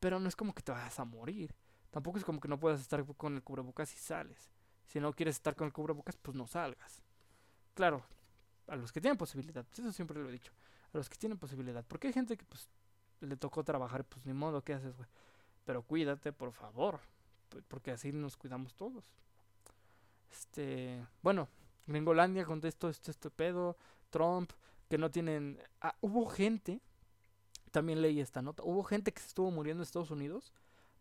[0.00, 1.54] Pero no es como que te vas a morir.
[1.90, 4.50] Tampoco es como que no puedas estar con el cubrebocas y sales.
[4.86, 7.02] Si no quieres estar con el cubrebocas, pues no salgas.
[7.74, 8.02] Claro,
[8.66, 10.52] a los que tienen posibilidad, pues eso siempre lo he dicho.
[10.92, 11.84] A los que tienen posibilidad.
[11.86, 12.68] Porque hay gente que pues
[13.20, 15.08] le tocó trabajar, pues ni modo, ¿qué haces, güey?
[15.64, 17.00] Pero cuídate, por favor.
[17.68, 19.04] Porque así nos cuidamos todos.
[20.30, 21.48] Este, bueno,
[21.86, 23.76] Gringolandia contestó esto, este pedo.
[24.10, 24.52] Trump,
[24.88, 25.58] que no tienen.
[25.80, 26.80] Ah, hubo gente,
[27.70, 28.62] también leí esta nota.
[28.64, 30.52] Hubo gente que se estuvo muriendo en Estados Unidos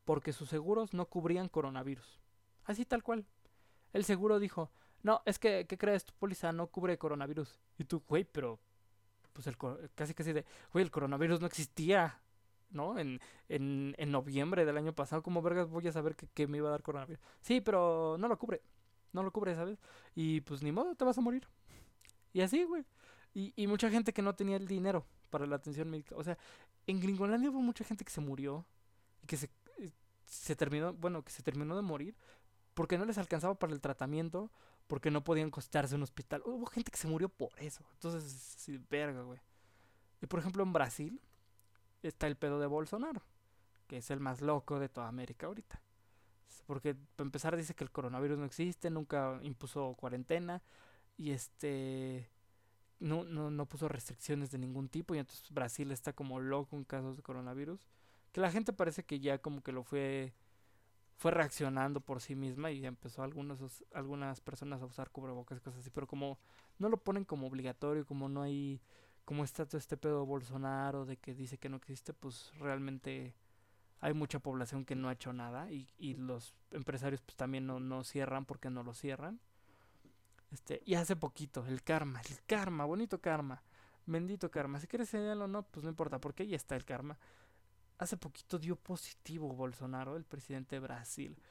[0.06, 2.20] porque sus seguros no cubrían coronavirus.
[2.66, 3.26] Así tal cual.
[3.94, 4.72] El seguro dijo:
[5.04, 6.06] No, es que, ¿qué crees?
[6.06, 7.60] Tu póliza no cubre coronavirus.
[7.78, 8.60] Y tú, güey, pero.
[9.34, 9.58] Pues el
[9.96, 10.46] casi casi de.
[10.72, 12.20] Güey, el coronavirus no existía.
[12.70, 12.98] ¿No?
[12.98, 16.58] En, en, en noviembre del año pasado, ¿cómo vergas voy a saber que, que me
[16.58, 17.24] iba a dar coronavirus?
[17.40, 18.64] Sí, pero no lo cubre.
[19.14, 19.80] No lo cubre, ¿sabes?
[20.16, 21.48] Y pues ni modo, te vas a morir.
[22.34, 22.84] Y así, güey.
[23.36, 26.16] Y, mucha gente que no tenía el dinero para la atención médica.
[26.16, 26.38] O sea,
[26.86, 28.66] en Gringolandia hubo mucha gente que se murió
[29.24, 29.50] y que se,
[29.80, 29.90] eh,
[30.28, 32.16] se terminó, bueno, que se terminó de morir
[32.74, 34.52] porque no les alcanzaba para el tratamiento,
[34.88, 36.42] porque no podían costarse un hospital.
[36.46, 37.84] Hubo gente que se murió por eso.
[37.94, 38.24] Entonces,
[38.58, 39.40] sí, verga, güey.
[40.22, 41.22] Y por ejemplo, en Brasil
[42.02, 43.22] está el pedo de Bolsonaro,
[43.88, 45.82] que es el más loco de toda América ahorita.
[46.66, 50.62] Porque para empezar dice que el coronavirus no existe, nunca impuso cuarentena
[51.18, 52.30] y este
[53.00, 56.84] no, no, no puso restricciones de ningún tipo y entonces Brasil está como loco en
[56.84, 57.88] casos de coronavirus.
[58.32, 60.34] Que la gente parece que ya como que lo fue
[61.18, 65.82] fue reaccionando por sí misma y empezó algunos, algunas personas a usar cubrebocas y cosas
[65.82, 66.40] así, pero como
[66.80, 68.82] no lo ponen como obligatorio, como no hay,
[69.26, 73.36] como está todo este pedo Bolsonaro de que dice que no existe, pues realmente
[74.04, 77.80] hay mucha población que no ha hecho nada y, y los empresarios pues también no,
[77.80, 79.40] no cierran porque no lo cierran.
[80.52, 83.64] Este, y hace poquito, el karma, el karma, bonito karma,
[84.06, 84.82] bendito karma.
[84.82, 87.18] Si quieres señalarlo o no, pues no importa, porque ahí está el karma.
[87.98, 91.42] Hace poquito dio positivo Bolsonaro, el presidente de Brasil,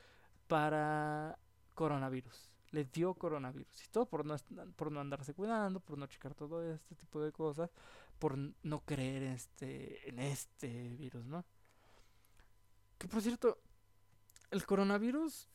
[0.47, 1.38] para
[1.73, 2.51] coronavirus.
[2.71, 3.83] Le dio coronavirus.
[3.83, 4.37] Y todo por no,
[4.77, 7.71] por no andarse cuidando, por no checar todo este tipo de cosas,
[8.19, 11.47] por no creer este, en este virus, ¿no?
[13.03, 13.59] Que por cierto,
[14.53, 15.48] el coronavirus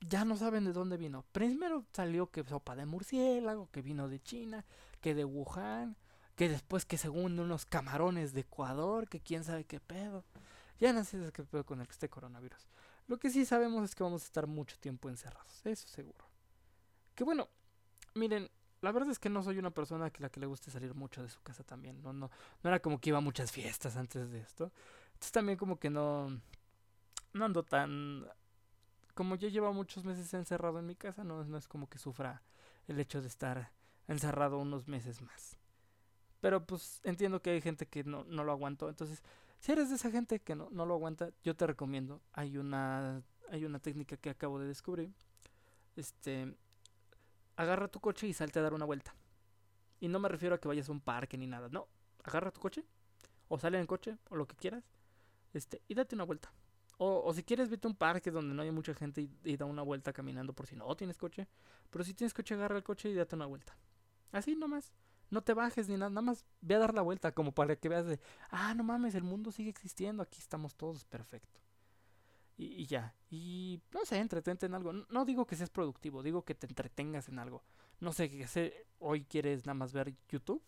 [0.00, 1.24] ya no saben de dónde vino.
[1.30, 4.64] Primero salió que sopa de murciélago, que vino de China,
[5.00, 5.96] que de Wuhan,
[6.34, 10.24] que después que según unos camarones de Ecuador, que quién sabe qué pedo.
[10.80, 12.66] Ya no sé qué pedo con este coronavirus.
[13.06, 16.28] Lo que sí sabemos es que vamos a estar mucho tiempo encerrados, eso seguro.
[17.14, 17.48] Que bueno,
[18.14, 18.50] miren,
[18.80, 21.22] la verdad es que no soy una persona que la que le guste salir mucho
[21.22, 22.02] de su casa también.
[22.02, 22.28] No, no,
[22.64, 24.72] no era como que iba a muchas fiestas antes de esto.
[25.16, 26.28] Entonces también como que no,
[27.32, 28.26] no ando tan
[29.14, 32.42] como yo llevo muchos meses encerrado en mi casa, no, no es como que sufra
[32.86, 33.72] el hecho de estar
[34.08, 35.56] encerrado unos meses más.
[36.42, 38.90] Pero pues entiendo que hay gente que no, no lo aguantó.
[38.90, 39.22] Entonces,
[39.58, 42.20] si eres de esa gente que no, no lo aguanta, yo te recomiendo.
[42.34, 45.10] Hay una, hay una técnica que acabo de descubrir.
[45.96, 46.54] Este,
[47.56, 49.14] agarra tu coche y salte a dar una vuelta.
[49.98, 51.70] Y no me refiero a que vayas a un parque ni nada.
[51.70, 51.88] No,
[52.22, 52.84] agarra tu coche.
[53.48, 54.84] O sale en coche, o lo que quieras.
[55.56, 56.52] Este, y date una vuelta.
[56.98, 59.56] O, o si quieres, vete a un parque donde no haya mucha gente y, y
[59.56, 61.48] da una vuelta caminando por si no tienes coche.
[61.90, 63.76] Pero si tienes coche, agarra el coche y date una vuelta.
[64.32, 64.92] Así nomás.
[65.30, 67.88] No te bajes ni nada, nada más ve a dar la vuelta como para que
[67.88, 71.60] veas de, ah, no mames, el mundo sigue existiendo, aquí estamos todos, perfecto.
[72.56, 74.92] Y, y ya, y no sé, entretente en algo.
[74.92, 77.64] No, no digo que seas productivo, digo que te entretengas en algo.
[77.98, 80.62] No sé, que sé, hoy quieres nada más ver YouTube.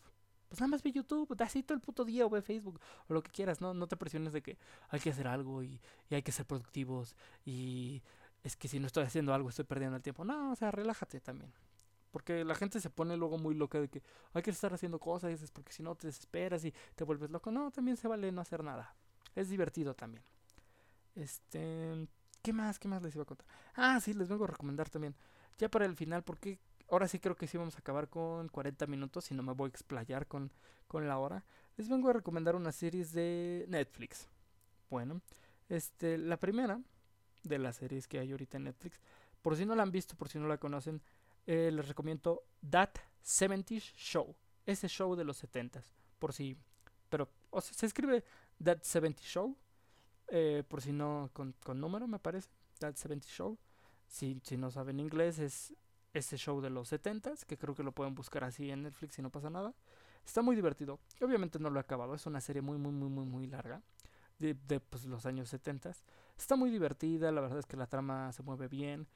[0.49, 3.21] Pues nada más ve YouTube, así todo el puto día o ve Facebook o lo
[3.21, 4.57] que quieras, no, no te presiones de que
[4.89, 5.79] hay que hacer algo y,
[6.09, 8.01] y hay que ser productivos y
[8.43, 10.25] es que si no estoy haciendo algo estoy perdiendo el tiempo.
[10.25, 11.53] No, o sea, relájate también.
[12.11, 14.01] Porque la gente se pone luego muy loca de que
[14.33, 17.51] hay que estar haciendo cosas, porque si no te desesperas y te vuelves loco.
[17.51, 18.95] No, también se vale no hacer nada.
[19.35, 20.23] Es divertido también.
[21.15, 22.07] Este,
[22.41, 22.79] ¿qué más?
[22.79, 23.45] ¿Qué más les iba a contar?
[23.75, 25.15] Ah, sí, les vengo a recomendar también.
[25.59, 26.59] Ya para el final, porque
[26.89, 29.67] ahora sí creo que sí vamos a acabar con 40 minutos y no me voy
[29.67, 30.51] a explayar con,
[30.87, 31.43] con la hora.
[31.77, 34.27] Les vengo a recomendar una series de Netflix.
[34.89, 35.21] Bueno,
[35.69, 36.81] este, la primera
[37.43, 38.99] de las series que hay ahorita en Netflix,
[39.41, 41.01] por si no la han visto, por si no la conocen,
[41.45, 42.91] eh, les recomiendo That
[43.23, 44.35] 70s Show.
[44.65, 45.83] Ese show de los 70s.
[46.19, 46.57] Por si.
[47.09, 48.23] Pero o sea, se escribe
[48.63, 49.55] That 70 Show.
[50.27, 51.29] eh, por si no.
[51.33, 52.49] Con, con número, me parece.
[52.79, 53.57] That 70 Show.
[54.07, 55.73] Si, si no saben inglés, es
[56.13, 57.45] ese show de los 70s.
[57.45, 59.73] Que creo que lo pueden buscar así en Netflix y no pasa nada.
[60.25, 60.99] Está muy divertido.
[61.21, 62.13] Obviamente no lo he acabado.
[62.15, 63.81] Es una serie muy, muy, muy, muy, muy larga.
[64.37, 65.91] De, de pues, los años 70
[66.37, 67.31] Está muy divertida.
[67.31, 69.07] La verdad es que la trama se mueve bien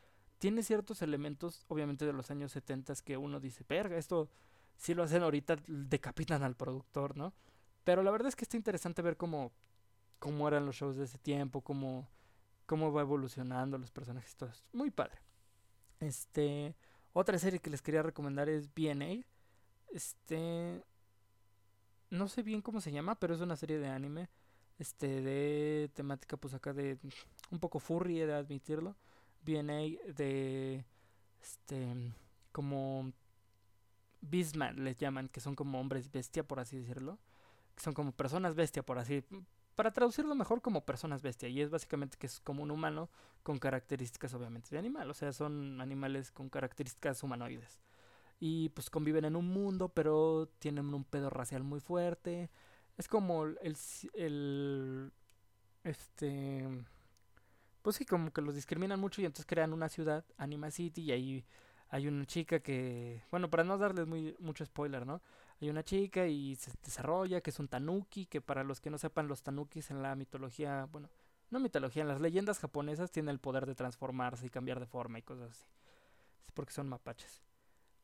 [0.44, 4.30] tiene ciertos elementos, obviamente de los años 70 que uno dice, verga, esto
[4.76, 7.34] si lo hacen ahorita, decapitan al productor, ¿no?
[7.86, 9.54] Pero la verdad es que está interesante ver cómo,
[10.20, 12.10] cómo eran los shows de ese tiempo, cómo,
[12.66, 14.68] cómo va evolucionando los personajes, todo esto.
[14.74, 15.18] Muy padre.
[16.04, 16.76] Este,
[17.14, 19.26] otra serie que les quería recomendar es BNA.
[19.91, 20.84] Este,
[22.10, 24.30] no sé bien cómo se llama, pero es una serie de anime.
[24.80, 26.97] Este, de temática, pues acá de
[27.51, 28.95] un poco furry, de admitirlo.
[29.45, 30.86] BNA de
[31.41, 31.88] este
[32.51, 33.12] como
[34.22, 37.20] Beastman les llaman, que son como hombres bestia por así decirlo,
[37.76, 39.24] que son como personas bestia por así
[39.76, 43.09] para traducirlo mejor como personas bestia y es básicamente que es como un humano
[43.43, 47.82] con características obviamente de animal, o sea, son animales con características humanoides.
[48.39, 52.49] Y pues conviven en un mundo, pero tienen un pedo racial muy fuerte.
[52.97, 53.78] Es como el,
[54.13, 55.11] el
[55.84, 56.86] este
[57.84, 61.11] pues sí, como que los discriminan mucho y entonces crean una ciudad, Anima City, y
[61.11, 61.45] ahí
[61.94, 64.08] hay una chica que, bueno, para no darles
[64.39, 65.22] mucho spoiler, ¿no?
[65.62, 68.98] Hay una chica y se desarrolla que es un tanuki, que para los que no
[68.98, 71.08] sepan, los tanukis en la mitología, bueno,
[71.52, 75.20] no mitología, en las leyendas japonesas tienen el poder de transformarse y cambiar de forma
[75.20, 75.68] y cosas así.
[76.48, 77.44] Es porque son mapaches.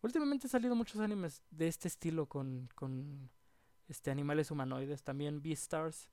[0.04, 3.32] Últimamente han salido muchos animes de este estilo con, con
[3.88, 6.12] este animales humanoides, también Beastars,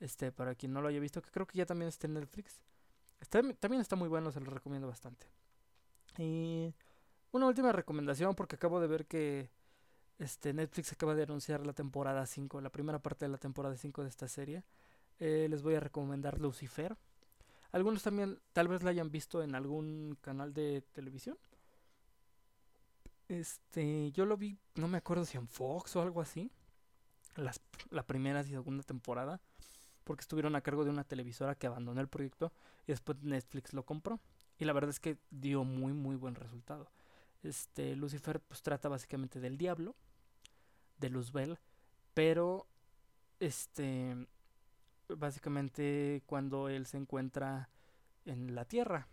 [0.00, 2.62] este, para quien no lo haya visto, que creo que ya también está en Netflix.
[3.28, 5.26] También está muy bueno, se lo recomiendo bastante.
[6.16, 6.74] Y
[7.32, 9.50] una última recomendación, porque acabo de ver que
[10.18, 14.02] este Netflix acaba de anunciar la temporada 5, la primera parte de la temporada 5
[14.02, 14.64] de esta serie.
[15.18, 16.96] Eh, les voy a recomendar Lucifer.
[17.72, 21.38] Algunos también tal vez la hayan visto en algún canal de televisión.
[23.28, 26.50] Este, yo lo vi, no me acuerdo si en Fox o algo así.
[27.36, 27.60] Las,
[27.90, 29.40] la primera y segunda temporada
[30.04, 32.52] porque estuvieron a cargo de una televisora que abandonó el proyecto
[32.84, 34.18] y después Netflix lo compró.
[34.58, 36.90] Y la verdad es que dio muy muy buen resultado.
[37.42, 39.94] Este Lucifer pues trata básicamente del diablo,
[40.98, 41.58] de Luzbel,
[42.14, 42.66] pero
[43.38, 44.14] este
[45.08, 47.68] básicamente cuando él se encuentra
[48.26, 49.08] en la tierra,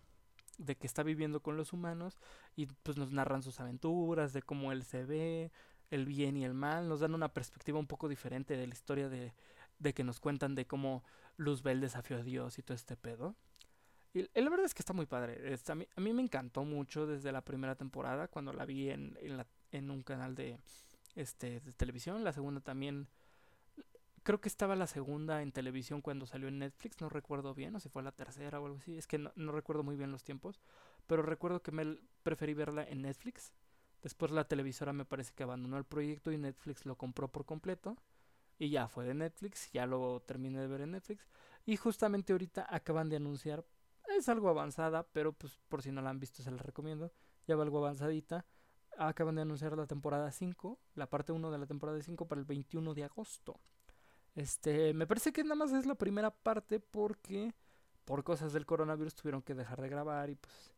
[0.57, 2.17] de que está viviendo con los humanos
[2.55, 5.51] y pues nos narran sus aventuras, de cómo él se ve,
[5.89, 9.09] el bien y el mal, nos dan una perspectiva un poco diferente de la historia
[9.09, 9.33] de,
[9.79, 11.03] de que nos cuentan de cómo
[11.37, 13.35] Luzbel desafió a Dios y todo este pedo.
[14.17, 15.55] Y, la verdad es que está muy padre.
[15.67, 19.17] A, mí, a, mí, me encantó mucho desde la primera temporada, cuando la vi en,
[19.21, 20.59] en, la, en un canal de,
[21.15, 22.23] este, de televisión.
[22.23, 23.07] La segunda también.
[24.23, 27.79] Creo que estaba la segunda en televisión cuando salió en Netflix, no recuerdo bien, o
[27.79, 28.97] si fue la tercera o algo así.
[28.97, 30.59] Es que no, no recuerdo muy bien los tiempos.
[31.05, 33.53] Pero recuerdo que me preferí verla en Netflix.
[34.03, 37.97] Después la televisora me parece que abandonó el proyecto y Netflix lo compró por completo
[38.59, 41.27] y ya fue de Netflix, ya lo terminé de ver en Netflix
[41.65, 43.65] y justamente ahorita acaban de anunciar,
[44.17, 47.11] es algo avanzada, pero pues por si no la han visto se la recomiendo,
[47.47, 48.45] ya va algo avanzadita,
[48.97, 52.45] acaban de anunciar la temporada 5, la parte 1 de la temporada 5 para el
[52.45, 53.59] 21 de agosto.
[54.35, 57.53] Este, me parece que nada más es la primera parte porque
[58.05, 60.73] por cosas del coronavirus tuvieron que dejar de grabar y pues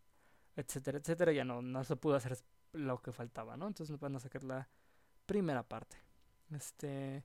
[0.56, 2.38] etcétera, etcétera, ya no, no se pudo hacer
[2.74, 3.68] lo que faltaba, ¿no?
[3.68, 4.68] Entonces nos van a sacar la
[5.26, 5.98] primera parte.
[6.52, 7.24] Este,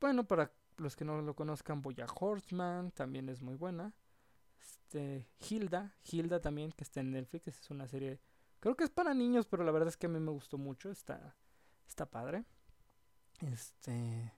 [0.00, 3.92] bueno, para los que no lo conozcan, Boya Horseman también es muy buena.
[4.62, 8.20] Este, Hilda, Hilda también, que está en Netflix, es una serie,
[8.60, 10.90] creo que es para niños, pero la verdad es que a mí me gustó mucho,
[10.90, 11.34] está,
[11.88, 12.44] está padre.
[13.40, 14.32] Este,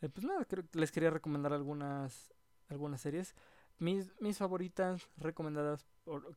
[0.00, 2.34] eh, pues nada, creo que les quería recomendar algunas,
[2.68, 3.34] algunas series.
[3.78, 5.86] Mis, mis favoritas recomendadas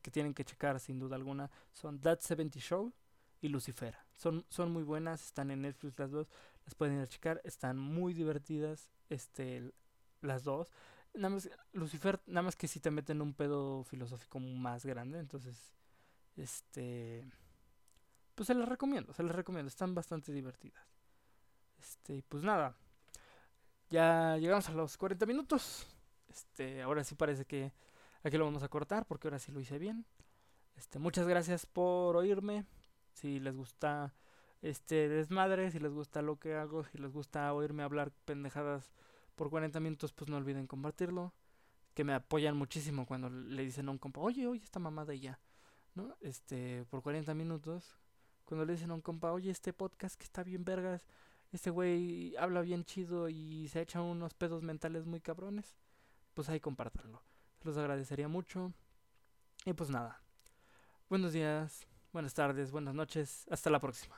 [0.02, 2.92] que tienen que checar sin duda alguna son That 70 Show
[3.40, 3.96] y Lucifer.
[4.14, 6.28] Son, son muy buenas, están en Netflix las dos,
[6.64, 9.72] las pueden ir a checar, están muy divertidas este,
[10.20, 10.70] las dos.
[11.14, 15.74] Nada más, Lucifer, nada más que si te meten un pedo filosófico más grande, entonces,
[16.36, 17.28] este,
[18.34, 20.86] pues se las recomiendo, se las recomiendo, están bastante divertidas.
[21.78, 22.76] Este, pues nada,
[23.90, 25.86] ya llegamos a los 40 minutos.
[26.28, 27.72] Este, ahora sí parece que
[28.22, 30.06] aquí lo vamos a cortar porque ahora sí lo hice bien.
[30.76, 32.64] Este, muchas gracias por oírme.
[33.12, 34.14] Si les gusta
[34.62, 38.92] este desmadre, si les gusta lo que hago, si les gusta oírme hablar pendejadas
[39.40, 41.32] por 40 minutos, pues no olviden compartirlo.
[41.94, 45.20] Que me apoyan muchísimo cuando le dicen a un compa, oye, oye, esta mamada y
[45.20, 45.40] ya.
[45.94, 46.14] ¿No?
[46.20, 47.96] Este, por 40 minutos.
[48.44, 51.06] Cuando le dicen a un compa, oye, este podcast que está bien vergas,
[51.52, 55.74] este güey habla bien chido y se echa unos pedos mentales muy cabrones
[56.34, 57.22] pues ahí compártanlo.
[57.62, 58.74] los agradecería mucho.
[59.64, 60.22] Y pues nada.
[61.08, 63.46] Buenos días, buenas tardes, buenas noches.
[63.50, 64.16] Hasta la próxima.